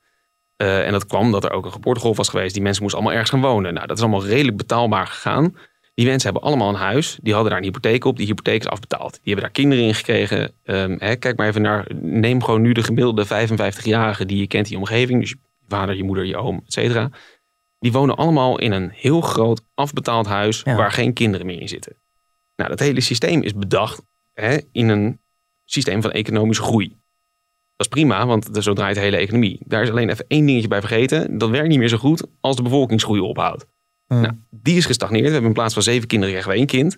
[0.62, 2.54] Eh, en dat kwam dat er ook een geboortegolf was geweest.
[2.54, 3.74] Die mensen moesten allemaal ergens gaan wonen.
[3.74, 5.56] Nou, dat is allemaal redelijk betaalbaar gegaan.
[5.94, 7.18] Die mensen hebben allemaal een huis.
[7.22, 8.18] Die hadden daar een hypotheek op.
[8.18, 9.12] Die hypotheek is afbetaald.
[9.12, 10.54] Die hebben daar kinderen in gekregen.
[10.64, 11.88] Ehm, hè, kijk maar even naar.
[12.02, 15.20] Neem gewoon nu de gemiddelde 55-jarige die je kent in je omgeving.
[15.20, 17.10] Dus je vader, je moeder, je oom, et cetera.
[17.80, 20.76] Die wonen allemaal in een heel groot afbetaald huis Ja.
[20.76, 21.96] waar geen kinderen meer in zitten.
[22.56, 24.02] Nou, dat hele systeem is bedacht
[24.34, 25.20] hè, in een
[25.66, 27.01] systeem van economische groei.
[27.82, 29.60] Dat is prima, want zo draait de hele economie.
[29.66, 31.38] Daar is alleen even één dingetje bij vergeten.
[31.38, 33.66] Dat werkt niet meer zo goed als de bevolkingsgroei ophoudt.
[34.08, 35.26] Nou, die is gestagneerd.
[35.26, 36.98] We hebben in plaats van zeven kinderen krijgen we één kind.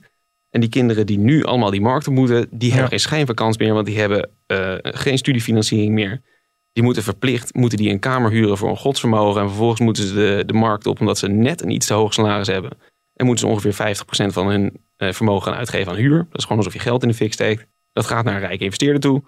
[0.49, 3.57] En die kinderen die nu allemaal die markten moeten, die hebben geen schijn van kans
[3.57, 6.21] meer, want die hebben eh, geen studiefinanciering meer.
[6.73, 9.41] Die moeten verplicht moeten die een kamer huren voor een godsvermogen.
[9.41, 12.13] En vervolgens moeten ze de, de markt op omdat ze net een iets te hoog
[12.13, 12.77] salaris hebben.
[13.13, 13.95] En moeten ze ongeveer
[14.29, 16.17] 50% van hun eh, vermogen gaan uitgeven aan huur.
[16.17, 17.65] Dat is gewoon alsof je geld in de fik steekt.
[17.91, 19.23] Dat gaat naar een rijke investeerder toe.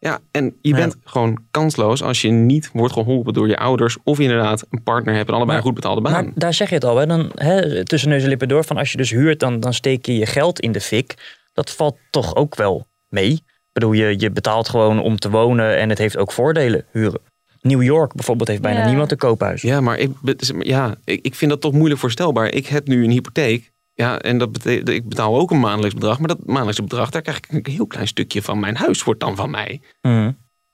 [0.00, 3.96] Ja, en je bent gewoon kansloos als je niet wordt geholpen door je ouders.
[4.04, 6.12] Of inderdaad een partner hebt en allebei een goed betaalde baan.
[6.12, 7.06] Maar daar zeg je het al, hè?
[7.06, 8.64] Dan, hè, tussen neus en lippen door.
[8.64, 11.36] Van als je dus huurt, dan, dan steek je je geld in de fik.
[11.52, 13.30] Dat valt toch ook wel mee.
[13.32, 17.20] Ik bedoel, je, je betaalt gewoon om te wonen en het heeft ook voordelen, huren.
[17.60, 18.86] New York bijvoorbeeld heeft bijna Ja.
[18.86, 19.62] niemand een koophuis.
[19.62, 20.10] Ja, maar ik,
[20.58, 22.52] ja, ik, ik vind dat toch moeilijk voorstelbaar.
[22.52, 23.72] Ik heb nu een hypotheek.
[24.00, 26.18] Ja, en dat betekent, ik betaal ook een maandelijks bedrag.
[26.18, 29.20] Maar dat maandelijkse bedrag, daar krijg ik een heel klein stukje van mijn huis wordt
[29.20, 29.80] dan van mij.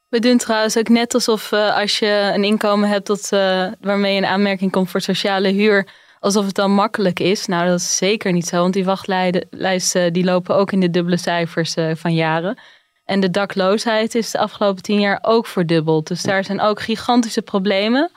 [0.08, 4.12] We doen trouwens ook net alsof eh, als je een inkomen hebt dat, eh, waarmee
[4.12, 5.88] je in aanmerking komt voor sociale huur,
[6.20, 7.46] alsof het dan makkelijk is.
[7.46, 11.16] Nou, dat is zeker niet zo, want die wachtlijsten die lopen ook in de dubbele
[11.16, 12.58] cijfers eh, van jaren.
[13.04, 16.06] En de dakloosheid is de afgelopen tien jaar ook verdubbeld.
[16.06, 18.10] Dus daar zijn ook gigantische problemen.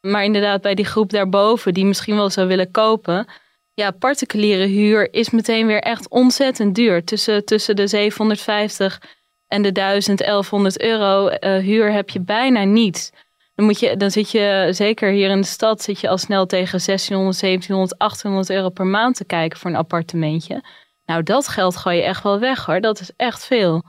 [0.00, 3.26] Maar inderdaad, bij die groep daarboven, die misschien wel zou willen kopen.
[3.74, 7.04] Ja, particuliere huur is meteen weer echt ontzettend duur.
[7.04, 9.00] Tussen, tussen de 750
[9.48, 13.12] en de 1000, 1100 euro eh, huur heb je bijna niet.
[13.54, 16.46] Dan, moet je, dan zit je, zeker hier in de stad, zit je al snel
[16.46, 20.62] tegen 1600, 1700, 1800 euro per maand te kijken voor een appartementje.
[21.06, 22.80] Nou, dat geld gooi je echt wel weg hoor.
[22.80, 23.82] Dat is echt veel.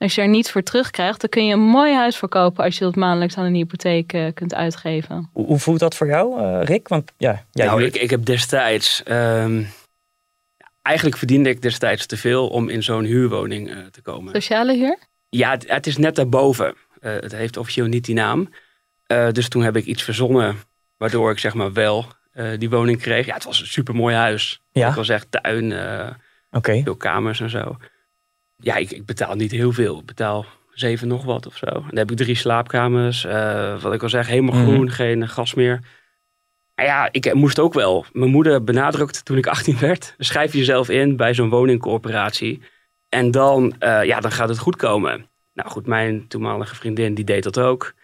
[0.00, 2.84] Als je er niets voor terugkrijgt, dan kun je een mooi huis verkopen als je
[2.84, 5.28] dat maandelijks aan een hypotheek eh, kunt uitgeven.
[5.32, 6.88] Hoe, hoe voelt dat voor jou, eh, Rick?
[6.88, 9.02] Want ja, jij nou, ik, ik heb destijds...
[9.02, 9.62] ehm,
[10.82, 14.34] eigenlijk verdiende ik destijds te veel om in zo'n huurwoning eh, te komen.
[14.34, 14.98] Sociale huur?
[15.28, 16.74] Ja, het, het is net daarboven.
[17.00, 18.48] Eh, het heeft officieel niet die naam.
[19.06, 20.56] Eh, dus toen heb ik iets verzonnen
[20.96, 23.26] waardoor ik zeg maar wel eh, die woning kreeg.
[23.26, 24.60] Ja, het was een supermooi huis.
[24.72, 24.88] Ja?
[24.88, 26.10] Ik was echt tuin, eh,
[26.50, 26.80] Oké.
[26.82, 27.76] veel kamers en zo.
[28.60, 29.98] Ja, ik, ik betaal niet heel veel.
[29.98, 31.66] Ik betaal zeven nog wat of zo.
[31.66, 33.24] En dan heb ik drie slaapkamers.
[33.24, 34.64] eh, wat ik al zeg, helemaal Mhm.
[34.64, 35.80] groen, geen gas meer.
[36.74, 38.04] Maar ja, ik moest ook wel.
[38.12, 40.14] Mijn moeder benadrukte toen ik 18 werd.
[40.18, 42.62] Schrijf jezelf in bij zo'n woningcorporatie.
[43.08, 45.28] En dan, eh, ja, dan gaat het goed komen.
[45.54, 47.94] Nou goed, mijn toenmalige vriendin die deed dat ook.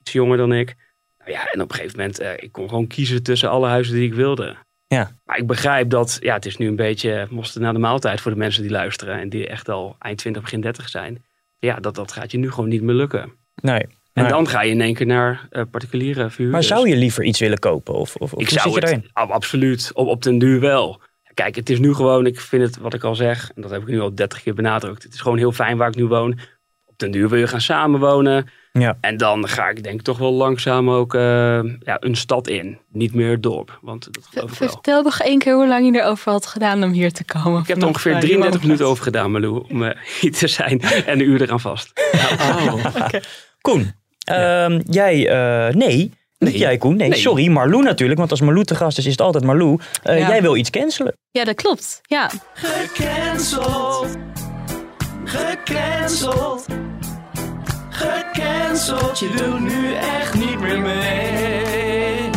[0.00, 0.74] Iets jonger dan ik.
[1.18, 3.94] Nou ja, en op een gegeven moment, eh, ik kon gewoon kiezen tussen alle huizen
[3.94, 4.56] die ik wilde.
[4.86, 5.10] Ja.
[5.24, 8.30] Maar ik begrijp dat, ja, het is nu een beetje moesten na de maaltijd voor
[8.30, 9.20] de mensen die luisteren.
[9.20, 11.24] En die echt al eind 20, begin 30 zijn.
[11.58, 13.32] Ja, dat, dat gaat je nu gewoon niet meer lukken.
[13.54, 13.86] Nee.
[14.12, 16.68] En dan ga je in één keer naar eh, particuliere verhuurders.
[16.68, 17.94] Maar zou je liever iets willen kopen?
[17.94, 21.00] Of, of, of Ik zou het ab- absoluut op, op den duur wel.
[21.34, 23.82] Kijk, het is nu gewoon, ik vind het wat ik al zeg, en dat heb
[23.82, 25.02] ik nu al 30 keer benadrukt.
[25.02, 26.38] Het is gewoon heel fijn waar ik nu woon.
[26.84, 28.48] Op den duur wil je gaan samenwonen.
[28.78, 28.96] Ja.
[29.00, 31.20] En dan ga ik denk ik toch wel langzaam ook eh,
[31.80, 32.78] ja, een stad in.
[32.92, 34.68] Niet meer het dorp, want dat geloof ik wel.
[34.68, 37.60] Vertel nog één keer hoe lang je erover had gedaan om hier te komen.
[37.60, 40.80] Ik heb er ongeveer 33 minuten over gedaan, Malou, om eh, hier te zijn.
[40.80, 41.92] En een uur eraan vast.
[43.60, 43.92] Koen,
[44.24, 47.18] ehm, jij, eh, nee, niet jij Koen, nee, Nee.
[47.18, 49.78] sorry, Marlou natuurlijk, want als Marlou te gast is, is het altijd Marlou.
[50.02, 50.28] Eh, Ja.
[50.28, 51.16] Jij wil iets cancelen.
[51.30, 52.00] Ja, dat klopt.
[52.02, 52.30] Ja.
[52.54, 54.06] Gecanceld.
[55.24, 56.66] Gecanceld.
[57.94, 59.18] Gecanceld.
[59.18, 62.30] Je doet nu echt niet meer mee.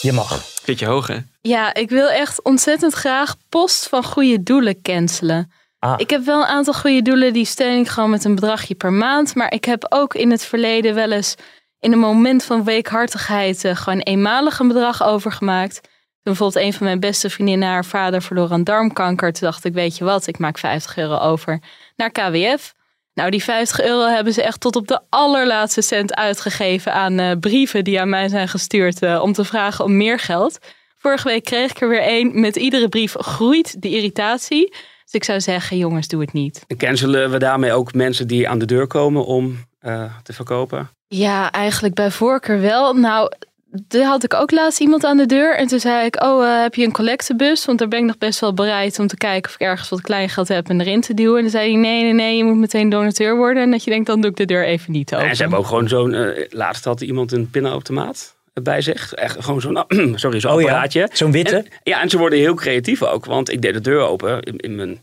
[0.00, 0.42] Je mag.
[0.64, 1.18] Zit je hoog, hè?
[1.40, 5.52] Ja, ik wil echt ontzettend graag post van goede doelen cancelen.
[5.78, 5.94] Ah.
[5.96, 8.92] Ik heb wel een aantal goede doelen, die steun ik gewoon met een bedragje per
[8.92, 9.34] maand.
[9.34, 11.34] Maar ik heb ook in het verleden wel eens
[11.78, 15.80] in een moment van weekhartigheid eh, gewoon eenmalig een bedrag overgemaakt.
[15.82, 15.90] Toen
[16.22, 19.32] bijvoorbeeld een van mijn beste vriendinnen haar vader verloor aan darmkanker.
[19.32, 21.62] Toen dacht ik, weet je wat, ik maak 50 euro over
[21.96, 22.74] naar KWF.
[23.14, 27.36] Nou, die 50 euro hebben ze echt tot op de allerlaatste cent uitgegeven aan eh,
[27.40, 30.58] brieven die aan mij zijn gestuurd eh, om te vragen om meer geld.
[30.96, 32.40] Vorige week kreeg ik er weer één.
[32.40, 34.68] Met iedere brief groeit de irritatie.
[35.04, 36.64] Dus ik zou zeggen, jongens, doe het niet.
[36.66, 40.90] En cancelen we daarmee ook mensen die aan de deur komen om eh, te verkopen?
[41.06, 42.94] Ja, eigenlijk bij voorkeur wel.
[42.94, 43.32] Nou,
[43.72, 45.56] daar had ik ook laatst iemand aan de deur.
[45.56, 47.64] En toen zei ik, oh, eh, heb je een collectebus?
[47.64, 50.00] Want daar ben ik nog best wel bereid om te kijken of ik ergens wat
[50.00, 51.36] kleingeld heb en erin te duwen.
[51.36, 53.62] En dan zei hij, nee, nee, nee, je moet meteen donateur worden.
[53.62, 55.28] En dat je denkt, dan doe ik de deur even niet open.
[55.28, 56.14] En ze hebben ook gewoon zo'n...
[56.14, 59.12] eh, laatst had iemand een pinautomaat bij zich.
[59.14, 59.84] Echt gewoon zo'n
[60.18, 61.08] sorry, zo'n Oh ja, apparaatje.
[61.12, 61.56] zo'n witte.
[61.56, 63.24] En- ja, en ze worden heel creatief ook.
[63.24, 65.00] Want ik deed de deur open in, in mijn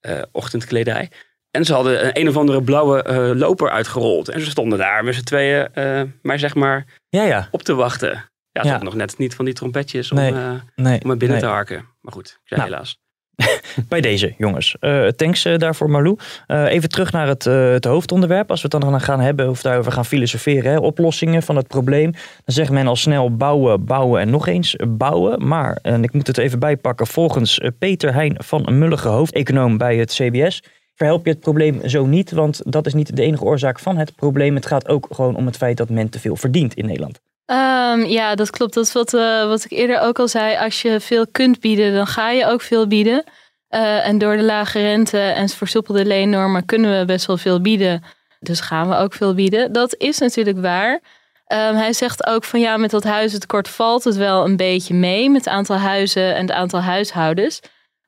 [0.00, 1.10] eh, ochtendkledij.
[1.56, 4.28] En ze hadden een, een of andere blauwe eh, loper uitgerold.
[4.28, 7.48] En ze stonden daar met z'n tweeën, eh, maar zeg maar, Ja, ja.
[7.50, 8.30] op te wachten.
[8.52, 8.82] Ja, ze Ja.
[8.82, 11.46] nog net niet van die trompetjes om, Nee, eh, nee, om er binnen nee.
[11.46, 11.84] te harken.
[12.00, 12.62] Maar goed, Nou.
[12.62, 12.98] helaas.
[13.88, 14.76] Bij deze, jongens.
[14.80, 16.18] Uh, thanks uh, daarvoor, Marlou.
[16.46, 18.50] Uh, even terug naar het, het, hoofdonderwerp.
[18.50, 20.72] Als we het dan gaan hebben of daarover gaan filosoferen.
[20.72, 22.10] Hè, oplossingen van het probleem.
[22.12, 25.48] Dan zegt men al snel bouwen, bouwen en nog eens bouwen.
[25.48, 27.06] Maar, en ik moet het even bijpakken.
[27.06, 30.62] Volgens Peter Heijn van Mullige, hoofdeconoom bij het CBS
[30.96, 34.14] verhelp je het probleem zo niet, want dat is niet de enige oorzaak van het
[34.14, 34.54] probleem.
[34.54, 37.20] Het gaat ook gewoon om het feit dat men te veel verdient in Nederland.
[37.46, 38.74] Um, ja, dat klopt.
[38.74, 40.56] Dat is wat, uh, wat ik eerder ook al zei.
[40.56, 43.24] Als je veel kunt bieden, dan ga je ook veel bieden.
[43.70, 48.02] Uh, en door de lage rente en versoepelde leennormen kunnen we best wel veel bieden.
[48.40, 49.72] Dus gaan we ook veel bieden.
[49.72, 50.92] Dat is natuurlijk waar.
[50.92, 55.30] Um, hij zegt ook van ja, met dat huizentekort valt het wel een beetje mee
[55.30, 57.60] met het aantal huizen en het aantal huishoudens.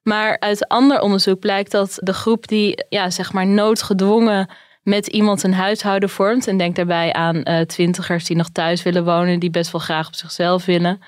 [0.09, 4.49] Maar uit ander onderzoek blijkt dat de groep die ja, zeg maar noodgedwongen
[4.83, 6.47] met iemand een huishouden vormt.
[6.47, 10.07] En denk daarbij aan uh, twintigers die nog thuis willen wonen, die best wel graag
[10.07, 11.01] op zichzelf willen.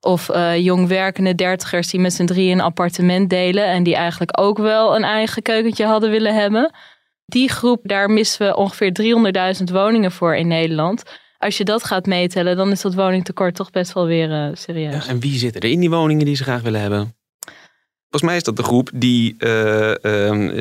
[0.00, 4.40] Of uh, jong werkende dertigers die met z'n drie een appartement delen en die eigenlijk
[4.40, 6.70] ook wel een eigen keukentje hadden willen hebben.
[7.26, 8.92] Die groep, daar missen we ongeveer
[9.58, 11.02] 300.000 woningen voor in Nederland.
[11.38, 15.04] Als je dat gaat meetellen, dan is dat woningtekort toch best wel weer uh, serieus.
[15.04, 17.14] Ja, en wie zitten er in die woningen die ze graag willen hebben?
[18.18, 19.92] Volgens mij is dat de groep die, uh,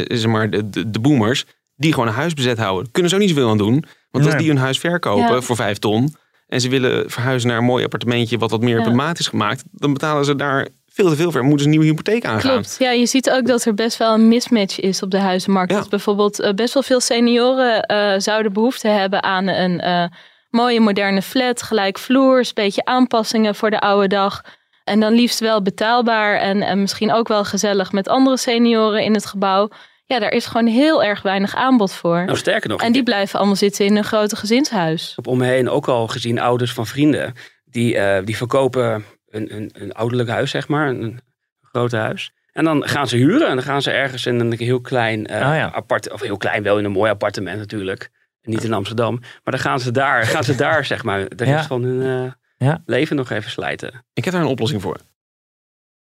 [0.08, 2.92] zeg maar, de, de, de, boomers, die gewoon een huis bezet houden.
[2.92, 3.86] Kunnen ze ook niet zoveel aan doen.
[4.12, 6.16] Want als die hun huis verkopen voor vijf ton
[6.48, 9.94] en ze willen verhuizen naar een mooi appartementje wat wat meer maat is gemaakt, dan
[9.94, 11.42] betalen ze daar veel te veel voor.
[11.42, 12.52] Moeten ze een nieuwe hypotheek aangaan.
[12.52, 12.76] Klopt.
[12.80, 15.72] Ja, je ziet ook dat er best wel een mismatch is op de huizenmarkt.
[15.72, 15.80] Ja.
[15.80, 20.06] Dat bijvoorbeeld uh, best wel veel senioren uh, zouden behoefte hebben aan een uh,
[20.50, 24.42] mooie moderne flat, gelijk vloers, beetje aanpassingen voor de oude dag.
[24.86, 29.14] En dan liefst wel betaalbaar en, en misschien ook wel gezellig met andere senioren in
[29.14, 29.70] het gebouw.
[30.06, 32.26] Ja, daar is gewoon heel erg weinig aanbod voor.
[32.26, 32.82] Nou, sterker nog.
[32.82, 35.10] En die blijven allemaal zitten in een grote gezinshuis.
[35.10, 37.34] Ik heb om me heen ook al gezien ouders van vrienden.
[37.66, 40.88] Die, uh, die verkopen een, een, een ouderlijk huis, zeg maar.
[40.88, 41.22] Een, een
[41.62, 42.32] groot huis.
[42.52, 43.48] En dan gaan ze huren.
[43.48, 45.72] En dan gaan ze ergens in een heel klein uh, oh ja.
[45.72, 46.12] apart...
[46.12, 48.10] Of heel klein, wel in een mooi appartement natuurlijk.
[48.42, 49.20] Niet in Amsterdam.
[49.20, 51.68] Maar dan gaan ze daar, gaan ze daar zeg maar, de rest ja.
[51.68, 52.32] van hun uh,
[52.66, 52.82] ja.
[52.86, 54.06] leven nog even slijten.
[54.14, 54.98] Ik heb daar een oplossing voor.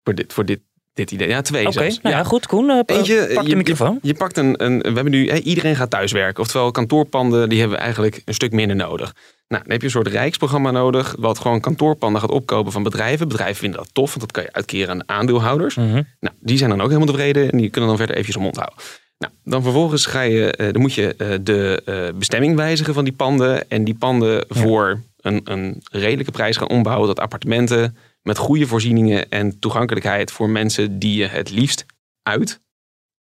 [0.03, 0.61] Voor dit, voor dit
[0.95, 1.29] dit idee.
[1.29, 2.47] Ja, twee Oké, okay, nou ja, goed.
[2.47, 3.99] Koen, uh, Eentje, pak de je, microfoon.
[4.03, 6.43] Je, je, pakt een, een, we hebben nu, hey, iedereen gaat thuiswerken.
[6.43, 9.15] Oftewel kantoorpanden, die hebben we eigenlijk een stuk minder nodig.
[9.49, 13.29] Nou, dan heb je een soort rijksprogramma nodig, wat gewoon kantoorpanden gaat opkopen van bedrijven.
[13.29, 15.75] Bedrijven vinden dat tof, want dat kan je uitkeren aan aandeelhouders.
[15.75, 16.07] Mm -hmm.
[16.21, 18.57] Nou, die zijn dan ook helemaal tevreden en die kunnen dan verder eventjes om mond
[18.57, 18.79] houden.
[19.19, 23.05] Nou, dan vervolgens ga je, uh, dan moet je uh, de uh, bestemming wijzigen van
[23.05, 23.71] die panden.
[23.71, 24.45] En die panden ja.
[24.49, 30.51] voor een, een redelijke prijs gaan ombouwen tot appartementen met goede voorzieningen en toegankelijkheid voor
[30.51, 31.87] mensen die je het liefst
[32.23, 32.61] uit,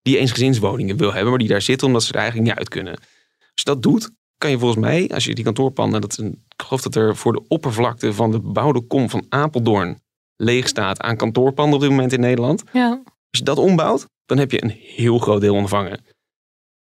[0.02, 2.92] die eensgezinswoningen wil hebben, maar die daar zitten omdat ze er eigenlijk niet uit kunnen.
[3.38, 6.62] Als je dat doet, kan je volgens mij, als je die kantoorpanden, dat een, ik
[6.62, 10.00] geloof dat er voor de oppervlakte van de bebouwde kom van Apeldoorn
[10.36, 12.62] leeg staat aan kantoorpanden op dit moment in Nederland.
[12.72, 13.02] Ja.
[13.04, 16.04] Als je dat ombouwt, dan heb je een heel groot deel ontvangen.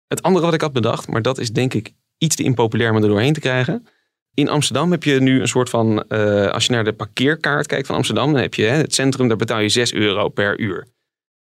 [0.07, 2.95] Het andere wat ik had bedacht, maar dat is denk ik iets te impopulair om
[2.95, 3.87] er doorheen te krijgen,
[4.35, 7.87] in Amsterdam heb je nu een soort van, uh, als je naar de parkeerkaart kijkt
[7.87, 10.87] van Amsterdam, dan heb je hè, het centrum, daar betaal je 6 euro per uur.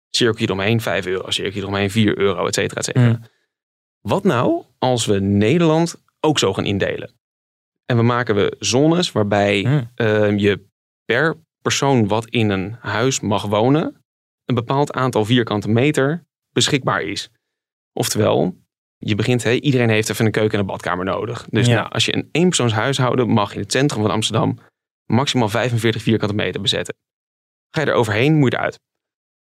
[0.09, 3.07] Circuit eromheen 5 euro, circuit eromheen 4 euro, et cetera, et cetera.
[3.07, 3.23] Mm.
[4.01, 7.13] Wat nou als we Nederland ook zo gaan indelen?
[7.85, 9.91] En we maken we zones waarbij mm.
[9.95, 10.65] uh, je
[11.05, 14.03] per persoon wat in een huis mag wonen,
[14.45, 17.29] een bepaald aantal vierkante meter beschikbaar is.
[17.93, 18.60] Oftewel,
[19.03, 21.47] je begint, hè, iedereen heeft even een keuken en een badkamer nodig.
[21.49, 21.75] Dus ja.
[21.75, 24.59] nou, als je een eenpersoonshuishouden mag in het centrum van Amsterdam
[25.05, 26.95] maximaal 45 vierkante meter bezetten.
[27.69, 28.79] Ga je er overheen, moet je eruit.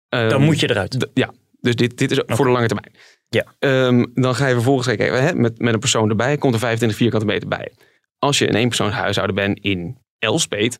[0.09, 1.09] Um, dan moet je eruit.
[1.13, 2.35] Ja, dus dit, dit is okay.
[2.35, 2.93] voor de lange termijn.
[3.29, 3.55] Ja.
[3.59, 6.97] Um, dan ga je vervolgens kijken, hè, met, met een persoon erbij, komt er 25
[6.97, 7.71] vierkante meter bij.
[8.17, 10.79] Als je een eenpersoonshuishouden bent in Elspet,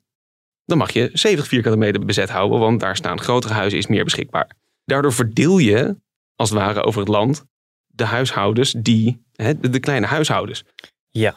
[0.65, 4.03] dan mag je 70 vierkante meter bezet houden, want daar staan grotere huizen, is meer
[4.03, 4.55] beschikbaar.
[4.85, 5.95] Daardoor verdeel je,
[6.35, 7.45] als het ware, over het land
[7.91, 10.63] de huishoudens die, hè, de, de kleine huishoudens.
[11.09, 11.35] Ja.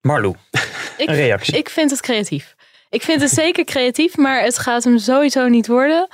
[0.00, 0.34] Marlou,
[0.96, 1.56] ik, een reactie.
[1.56, 2.54] Ik vind het creatief.
[2.90, 6.08] Ik vind het zeker creatief, maar het gaat hem sowieso niet worden.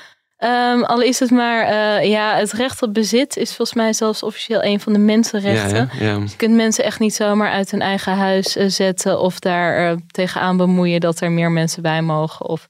[0.45, 4.23] Um, al is het maar, uh, ja, het recht op bezit is volgens mij zelfs
[4.23, 5.91] officieel een van de mensenrechten.
[5.93, 6.19] Ja, ja, ja.
[6.19, 9.93] Dus je kunt mensen echt niet zomaar uit hun eigen huis uh, zetten of daar
[9.93, 12.47] uh, tegenaan bemoeien dat er meer mensen bij mogen.
[12.47, 12.67] Of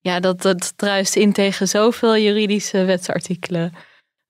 [0.00, 3.72] ja, dat, dat druist in tegen zoveel juridische wetsartikelen.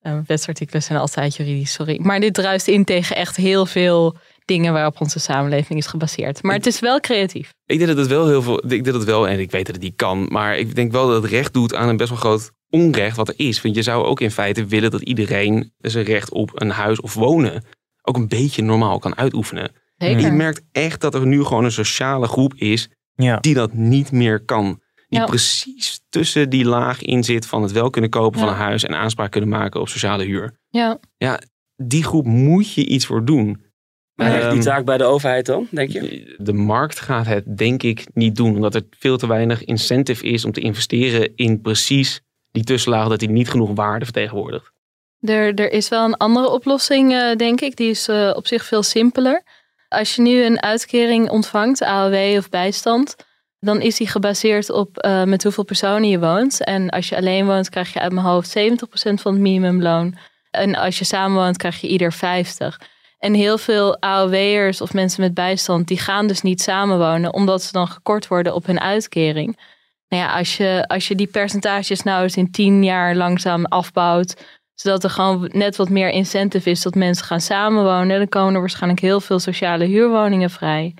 [0.03, 1.99] Uh, wetsartikelen zijn altijd juridisch, sorry.
[2.01, 6.43] Maar dit druist in tegen echt heel veel dingen waarop onze samenleving is gebaseerd.
[6.43, 7.53] Maar het is wel creatief.
[7.65, 8.63] Ik denk dat het wel heel veel.
[8.63, 10.91] Ik denk dat het wel, en ik weet dat het niet kan, maar ik denk
[10.91, 13.61] wel dat het recht doet aan een best wel groot onrecht wat er is.
[13.61, 17.13] Want je zou ook in feite willen dat iedereen zijn recht op een huis of
[17.13, 17.63] wonen
[18.01, 19.71] ook een beetje normaal kan uitoefenen.
[19.97, 20.19] Zeker.
[20.19, 23.37] Je merkt echt dat er nu gewoon een sociale groep is ja.
[23.39, 24.80] die dat niet meer kan.
[25.11, 25.25] Die Ja.
[25.25, 28.95] precies tussen die laag in zit van het wel kunnen kopen van een huis en
[28.95, 30.53] aanspraak kunnen maken op sociale huur.
[30.69, 30.99] Ja.
[31.17, 31.39] Ja,
[31.75, 33.65] die groep moet je iets voor doen.
[34.15, 36.35] Maar ligt die Ehm, taak bij de overheid dan, denk je?
[36.37, 38.55] De markt gaat het denk ik niet doen.
[38.55, 42.21] Omdat er veel te weinig incentive is om te investeren in precies
[42.51, 43.07] die tussenlaag.
[43.07, 44.71] Dat die niet genoeg waarde vertegenwoordigt.
[45.19, 47.75] Er, er is wel een andere oplossing, eh, denk ik.
[47.75, 49.43] Die is eh, op zich veel simpeler.
[49.87, 53.15] Als je nu een uitkering ontvangt, AOW of bijstand,
[53.65, 56.63] dan is die gebaseerd op eh, met hoeveel personen je woont.
[56.63, 58.61] En als je alleen woont, krijg je uit mijn hoofd 70%
[58.93, 60.17] van het minimumloon.
[60.51, 62.79] En als je samen woont, krijg je ieder 50.
[63.19, 67.71] En heel veel AOW'ers of mensen met bijstand, die gaan dus niet samenwonen, omdat ze
[67.71, 69.59] dan gekort worden op hun uitkering.
[70.07, 74.35] Nou ja, als je, als je die percentages nou eens in 10 jaar langzaam afbouwt,
[74.73, 78.17] zodat er gewoon net wat meer incentive is dat mensen gaan samenwonen.
[78.17, 80.93] Dan komen er waarschijnlijk heel veel sociale huurwoningen vrij.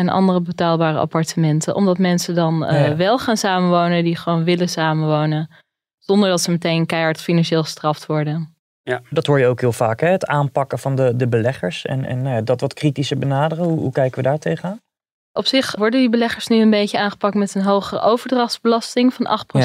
[0.00, 1.74] En andere betaalbare appartementen.
[1.74, 2.96] Omdat mensen dan eh, Ja.
[2.96, 5.50] wel gaan samenwonen die gewoon willen samenwonen.
[5.98, 8.54] Zonder dat ze meteen keihard financieel gestraft worden.
[9.10, 10.08] Dat hoor je ook heel vaak, hè?
[10.08, 13.64] het aanpakken van de, de beleggers en, en nou ja, dat wat kritischer benaderen.
[13.64, 14.80] Hoe, hoe kijken we daar tegenaan?
[15.32, 19.62] Op zich worden die beleggers nu een beetje aangepakt met een hogere overdrachtsbelasting van 8%.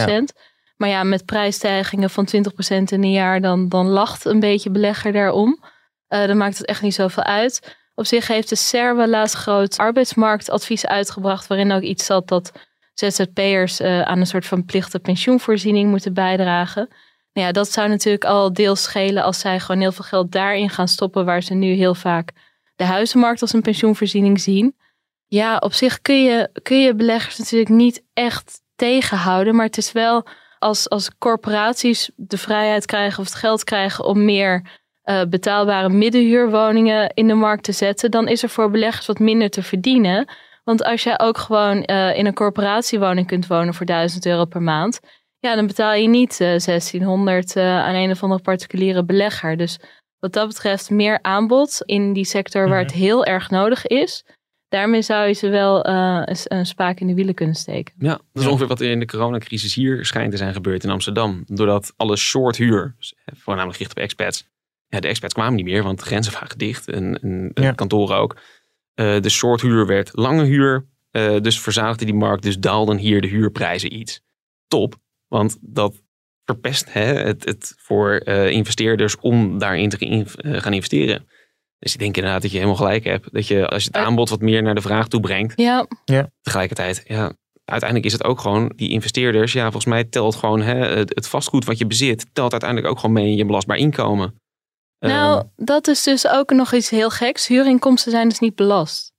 [0.77, 5.11] Maar ja, met prijsstijgingen van 20% in een jaar, dan, dan lacht een beetje belegger
[5.11, 5.63] daarom.
[6.07, 7.77] Eh, dan maakt het echt niet zoveel uit.
[7.95, 12.51] Op zich heeft de SERWE laatst groot arbeidsmarktadvies uitgebracht, waarin ook iets zat dat
[12.93, 16.87] ZZP'ers eh, aan een soort van plichte pensioenvoorziening moeten bijdragen.
[17.33, 20.69] Nou ja, dat zou natuurlijk al deels schelen als zij gewoon heel veel geld daarin
[20.69, 22.31] gaan stoppen, waar ze nu heel vaak
[22.75, 24.75] de huizenmarkt als een pensioenvoorziening zien.
[25.27, 29.55] Ja, op zich kun je, kun je beleggers natuurlijk niet echt tegenhouden.
[29.55, 30.27] Maar het is wel
[30.59, 34.61] als, als corporaties de vrijheid krijgen of het geld krijgen om meer
[35.05, 39.49] eh, betaalbare middenhuurwoningen in de markt te zetten, dan is er voor beleggers wat minder
[39.49, 40.27] te verdienen.
[40.63, 44.61] Want als jij ook gewoon eh, in een corporatiewoning kunt wonen voor 1000 euro per
[44.61, 44.99] maand,
[45.45, 49.57] ja, dan betaal je niet eh, 1600 eh, aan een of andere particuliere belegger.
[49.57, 49.79] Dus
[50.19, 54.25] wat dat betreft meer aanbod in die sector waar het heel erg nodig is.
[54.67, 57.93] Daarmee zou je ze wel eh, eens een spaak in de wielen kunnen steken.
[57.97, 60.89] Ja, dat is ongeveer wat er in de coronacrisis hier schijnt te zijn gebeurd in
[60.89, 61.43] Amsterdam.
[61.47, 64.47] Doordat alle short huur, dus, voornamelijk gericht op expats.
[64.95, 67.71] Ja, de expats kwamen niet meer, want de grenzen waren dicht en, en en Ja.
[67.71, 68.35] kantoren ook.
[68.93, 70.85] Eh, de short huur werd lange huur.
[71.11, 74.21] eh, dus verzadigde die markt, dus daalden hier de huurprijzen iets.
[74.67, 74.95] Top,
[75.27, 76.01] want dat
[76.45, 81.27] verpest hè, het, het voor eh, investeerders om daarin te in- gaan investeren.
[81.79, 83.33] Dus ik denk inderdaad dat je helemaal gelijk hebt.
[83.33, 85.87] Dat je als je het aanbod wat meer naar de vraag toe brengt, Ja,
[86.41, 87.33] tegelijkertijd, ja,
[87.65, 89.53] uiteindelijk is het ook gewoon die investeerders.
[89.53, 92.99] Ja, volgens mij telt gewoon hè, het, het vastgoed wat je bezit, telt uiteindelijk ook
[92.99, 94.41] gewoon mee in je belastbaar inkomen.
[94.99, 97.47] Nou, Ehm, dat is dus ook nog iets heel geks.
[97.47, 99.13] Huurinkomsten zijn dus niet belast.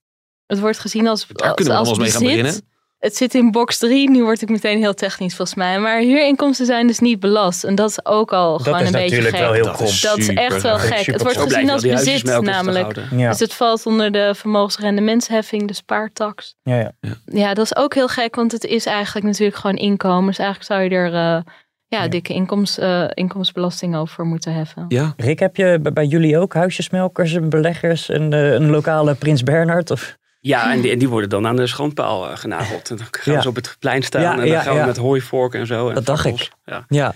[0.47, 2.37] Het wordt gezien als, daar als, kunnen we als mee gaan bezit.
[2.37, 2.75] beginnen.
[2.99, 4.11] Het zit in box 3.
[4.11, 5.79] Nu word ik meteen heel technisch volgens mij.
[5.79, 7.65] Maar huurinkomsten zijn dus niet belast.
[7.65, 9.45] En dat is ook al gewoon is een beetje natuurlijk gek.
[9.45, 10.99] wel heel Dat is Dat is echt wel gek.
[10.99, 12.99] super Het wordt gezien als bezit namelijk.
[13.11, 13.31] Ja.
[13.31, 16.57] Dus het valt onder de vermogensrendementsheffing, de spaartax.
[16.63, 16.93] Ja, ja.
[17.25, 20.27] Ja, dat is ook heel gek, want het is eigenlijk natuurlijk gewoon inkomen.
[20.27, 21.53] Dus eigenlijk zou je er eh,
[21.89, 24.85] ja, dikke inkomst, eh, inkomensbelasting over moeten heffen.
[24.89, 29.43] Ja, Rick, heb je bij- jullie ook huisjesmelkers en beleggers en eh, een lokale Prins
[29.43, 29.91] Bernhard?
[29.91, 30.17] Of?
[30.41, 32.91] Ja, en die, en die worden dan aan de schandpaal eh, genageld.
[32.91, 33.41] En dan gaan Ja.
[33.41, 35.89] ze op het plein staan Ja, en dan ja, gaan we met hooivorken en zo.
[35.89, 36.49] En Dat dacht ik.
[36.65, 36.85] Ja.
[36.89, 37.15] Ja.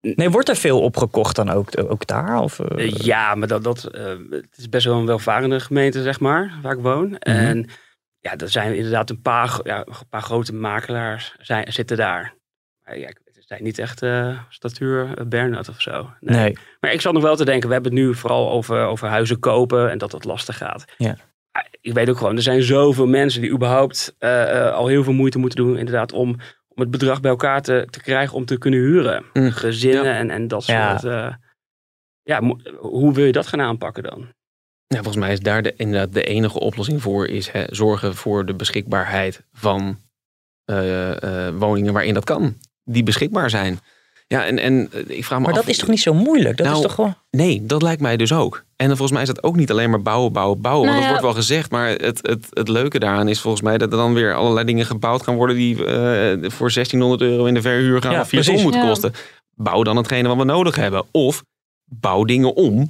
[0.00, 2.40] Nee, wordt er veel opgekocht dan ook, ook daar?
[2.40, 2.84] Of, eh?
[2.86, 6.58] Eh, ja, maar dat, dat, eh, het is best wel een welvarende gemeente, zeg maar,
[6.62, 7.08] waar ik woon.
[7.08, 7.18] Mhm.
[7.22, 7.68] En
[8.20, 12.34] ja, er zijn inderdaad een paar, ja, een paar grote makelaars zijn, zitten daar.
[12.84, 13.08] Maar ja,
[13.52, 16.10] zijn niet echt eh statuur eh, Bernhard of zo.
[16.20, 16.58] nee.
[16.80, 19.38] Maar ik zat nog wel te denken, we hebben het nu vooral over, over huizen
[19.38, 20.84] kopen en dat dat lastig gaat.
[20.96, 21.16] Ja.
[21.50, 25.04] Ah, Ik weet ook gewoon, er zijn zoveel mensen die überhaupt eh, eh, al heel
[25.04, 26.28] veel moeite moeten doen, inderdaad, om,
[26.68, 29.24] om het bedrag bij elkaar te, te krijgen om te kunnen huren.
[29.32, 29.50] Mm.
[29.50, 30.14] Gezinnen Ja.
[30.14, 30.98] en, en dat Ja.
[30.98, 31.12] soort.
[31.12, 31.34] eh,
[32.22, 34.20] ja, mo- hoe wil je dat gaan aanpakken dan?
[34.86, 38.46] Ja, volgens mij is daar de, inderdaad de enige oplossing voor, is hè, zorgen voor
[38.46, 39.98] de beschikbaarheid van
[40.64, 42.56] eh, eh, woningen waarin dat kan.
[42.84, 43.80] Die beschikbaar zijn.
[44.26, 45.60] Ja, en, en eh, ik vraag me Maar af...
[45.60, 46.56] dat is toch niet zo moeilijk?
[46.56, 47.14] Dat Nou, is toch gewoon...
[47.30, 48.64] Nee, dat lijkt mij dus ook.
[48.76, 50.86] En volgens mij is dat ook niet alleen maar bouwen, bouwen, bouwen.
[50.88, 51.22] Nou want dat ja.
[51.22, 54.14] wordt wel gezegd, maar het, het, het leuke daaraan is volgens mij dat er dan
[54.14, 58.12] weer allerlei dingen gebouwd gaan worden die eh, voor 1600 euro in de verhuur gaan
[58.12, 58.86] Ja, of 4 ton moeten Ja.
[58.88, 59.12] kosten.
[59.54, 61.04] Bouw dan hetgene wat we nodig hebben.
[61.10, 61.42] Of
[61.84, 62.88] bouw dingen om.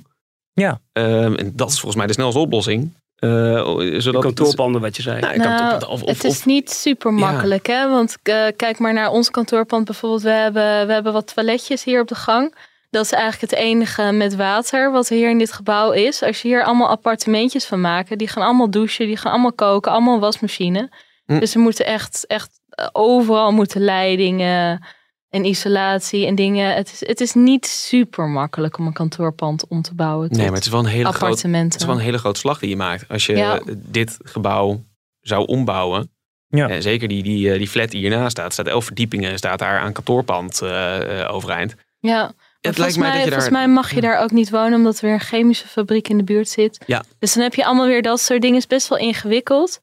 [0.53, 0.81] Ja.
[0.93, 2.93] Ehm, en dat is volgens mij de snelste oplossing.
[3.23, 5.21] Eh, De zodat kantoorpanden, wat je zei.
[5.21, 7.89] Nou, Nou, kantoor- of, of, het is niet super makkelijk, hè?
[7.89, 10.23] Want eh, kijk maar naar ons kantoorpand bijvoorbeeld.
[10.23, 12.55] We hebben, we hebben wat toiletjes hier op de gang.
[12.91, 16.23] Dat is eigenlijk het enige met water wat er hier in dit gebouw is.
[16.23, 19.93] Als je hier allemaal appartementjes van maken, die gaan allemaal douchen, die gaan allemaal koken,
[19.93, 20.91] allemaal wasmachine.
[21.27, 21.39] Hm.
[21.39, 22.51] Dus er moeten echt, echt
[22.93, 24.85] overal moeten leidingen
[25.33, 26.75] en isolatie en dingen.
[26.75, 30.29] Het is, het is niet super makkelijk om een kantoorpand om te bouwen.
[30.31, 31.71] Nee, maar het is wel een hele grote, appartementen.
[31.73, 33.05] het is wel een hele grote slag die je maakt.
[33.09, 33.61] Als je Ja.
[33.77, 34.85] dit gebouw
[35.21, 36.11] zou ombouwen.
[36.49, 36.69] Ja.
[36.69, 38.53] eh, zeker die, die, eh, die flat die hiernaast staat.
[38.53, 39.39] Staat elf verdiepingen.
[39.39, 41.75] Staat daar aan kantoorpand eh, eh, overeind.
[41.99, 43.63] Ja, Het volgens, lijkt mij mij, dat je volgens daar...
[43.67, 46.25] mij mag je daar ook niet wonen omdat er weer een chemische fabriek in de
[46.25, 46.79] buurt zit.
[46.87, 47.03] Ja.
[47.19, 48.57] Dus dan heb je allemaal weer dat soort dingen.
[48.57, 49.81] is best wel ingewikkeld.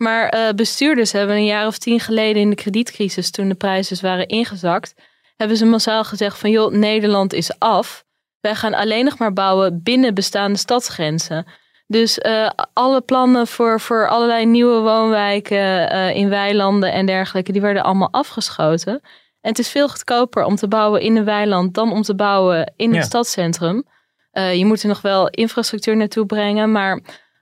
[0.00, 4.02] Maar eh, bestuurders hebben een jaar of tien geleden in de kredietcrisis, toen de prijzen
[4.02, 4.94] waren ingezakt,
[5.36, 8.04] hebben ze massaal gezegd van joh, Nederland is af.
[8.40, 11.46] Wij gaan alleen nog maar bouwen binnen bestaande stadsgrenzen.
[11.86, 17.60] Dus eh, alle plannen voor, voor allerlei nieuwe woonwijken eh, in weilanden en dergelijke, die
[17.60, 18.92] werden allemaal afgeschoten.
[19.40, 22.72] En het is veel goedkoper om te bouwen in een weiland dan om te bouwen
[22.76, 22.96] in Ja.
[22.96, 23.84] het stadscentrum.
[24.32, 27.00] Je moet er nog wel infrastructuur naartoe brengen, maar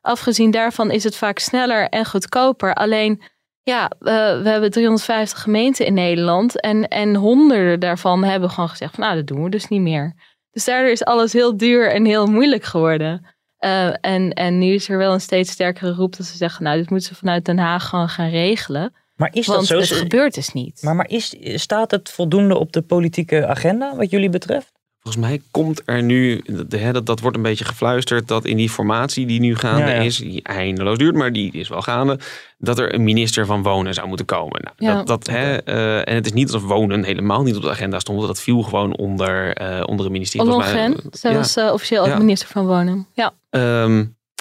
[0.08, 2.74] afgezien daarvan is het vaak sneller en goedkoper.
[2.74, 3.22] Alleen,
[3.62, 9.04] ja, we hebben 350 gemeenten in Nederland en, en honderden daarvan hebben gewoon gezegd van
[9.04, 10.14] nou, dat doen we dus niet meer.
[10.50, 13.26] Dus daardoor is alles heel duur en heel moeilijk geworden.
[13.58, 16.78] Eh, en, en nu is er wel een steeds sterkere roep dat ze zeggen, nou,
[16.78, 18.92] dit moeten ze vanuit Den Haag gewoon gaan regelen.
[19.16, 19.94] Maar is Want dat zo?
[19.94, 20.82] het gebeurt dus niet.
[20.82, 24.77] Maar, maar is, staat het voldoende op de politieke agenda wat jullie betreft?
[25.08, 28.56] Volgens mij komt er nu, de- hè, dat, dat wordt een beetje gefluisterd, dat in
[28.56, 30.00] die formatie die nu gaande Ja, ja.
[30.00, 32.18] is, die eindeloos duurt, maar die is wel gaande,
[32.58, 34.60] dat er een minister van Wonen zou moeten komen.
[34.62, 34.96] Nou, Ja.
[34.96, 37.98] dat, dat, hè, eh, en het is niet alsof Wonen helemaal niet op de agenda
[37.98, 40.46] stond, dat viel gewoon onder, eh, onder een ministerie.
[40.50, 40.84] volgens mij.
[40.84, 42.18] Ollongren, zij was eh, officieel ook Ja.
[42.18, 43.06] minister van Wonen.
[43.12, 43.32] Ja.
[43.50, 43.96] Ehm,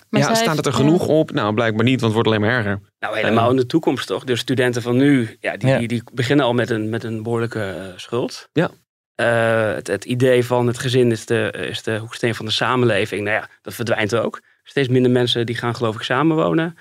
[0.09, 0.77] Maar ja, staat heeft- het er ja.
[0.77, 1.31] genoeg op?
[1.31, 2.79] Nou, blijkbaar niet, want het wordt alleen maar erger.
[2.99, 4.23] Nou, helemaal in de toekomst toch?
[4.23, 5.77] De studenten van nu, ja, die, Ja.
[5.77, 8.49] Die, die beginnen al met een, met een behoorlijke eh, schuld.
[8.53, 8.69] Ja.
[9.17, 13.23] Eh, het, het idee van het gezin is de, is de hoeksteen van de samenleving.
[13.23, 14.41] Nou ja, dat verdwijnt ook.
[14.63, 16.75] Steeds minder mensen die gaan geloof ik samenwonen.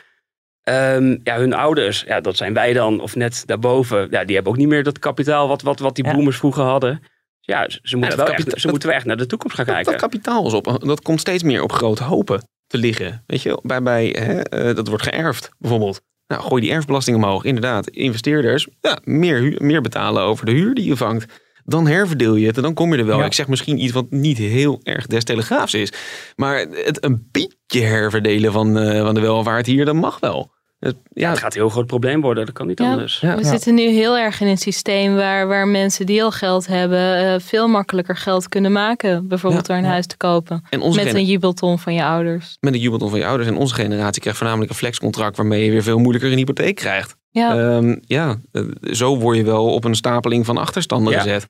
[0.63, 4.09] Ehm, ja, hun ouders, ja, dat zijn wij dan, of net daarboven.
[4.11, 6.13] Ja, die hebben ook niet meer dat kapitaal wat, wat, wat die Ja.
[6.13, 7.03] boomers vroeger hadden.
[7.41, 9.75] Ja, ze, moeten, wel echt, ze dat- moeten wel echt naar de toekomst gaan Dat,
[9.75, 9.93] kijken.
[9.93, 10.79] dat kapitaal is op.
[10.87, 13.23] Dat komt steeds meer op grote hopen te liggen.
[13.27, 16.01] Weet je, bij, bij, hè, eh, dat wordt geërfd bijvoorbeeld.
[16.27, 17.45] Nou, gooi die erfbelasting omhoog.
[17.45, 21.45] Inderdaad, investeerders ja, meer, meer betalen over de huur die je vangt.
[21.69, 23.19] Dan herverdeel je het en dan kom je er wel.
[23.19, 23.25] Ja.
[23.25, 25.93] Ik zeg misschien iets wat niet heel erg des telegraafs is.
[26.37, 30.55] Maar het een beetje herverdelen van, eh, van de welvaart hier, dat mag wel.
[30.79, 32.91] Het- Ja, ja, het gaat een heel groot probleem worden, dat kan niet Ja.
[32.91, 33.21] anders.
[33.21, 33.37] Ja.
[33.37, 37.17] We zitten nu heel erg in een systeem waar, waar mensen die al geld hebben,
[37.33, 39.29] eh, veel makkelijker geld kunnen maken.
[39.29, 39.75] Bijvoorbeeld Ja.
[39.75, 40.63] door een huis te kopen.
[40.71, 42.57] en onze Met een jubelton van je ouders.
[42.61, 43.49] met een jubelton van je ouders.
[43.49, 47.17] En onze generatie krijgt voornamelijk een flexcontract waarmee je weer veel moeilijker een hypotheek krijgt.
[47.31, 51.19] Ja, Ehm, ja, eh, zo word je wel op een stapeling van achterstanden Ja.
[51.21, 51.49] gezet.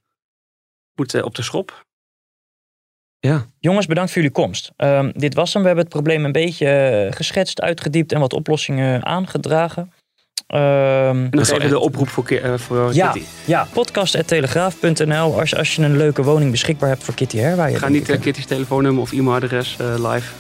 [0.97, 1.85] Eh, op de schop.
[3.59, 4.71] Jongens, bedankt voor jullie komst.
[4.77, 5.63] Ehm, dit was hem.
[5.63, 9.93] We hebben het probleem een beetje eh, geschetst, uitgediept en wat oplossingen aangedragen.
[10.47, 13.29] Ehm, En nog even de oproep voor, eh, voor ja, Kitty.
[13.45, 17.79] ja, podcast.telegraaf.nl als, als je een leuke woning beschikbaar hebt voor Kitty Herwaaien.
[17.79, 20.33] Ga niet eh, Kitty's telefoonnummer of e-mailadres eh, live.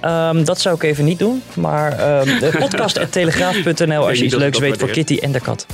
[0.00, 1.42] Ehm, dat zou ik even niet doen.
[1.54, 4.90] Maar ehm, de podcast.telegraaf.nl als je iets leuks weet voor.
[4.90, 5.66] Kitty en de kat.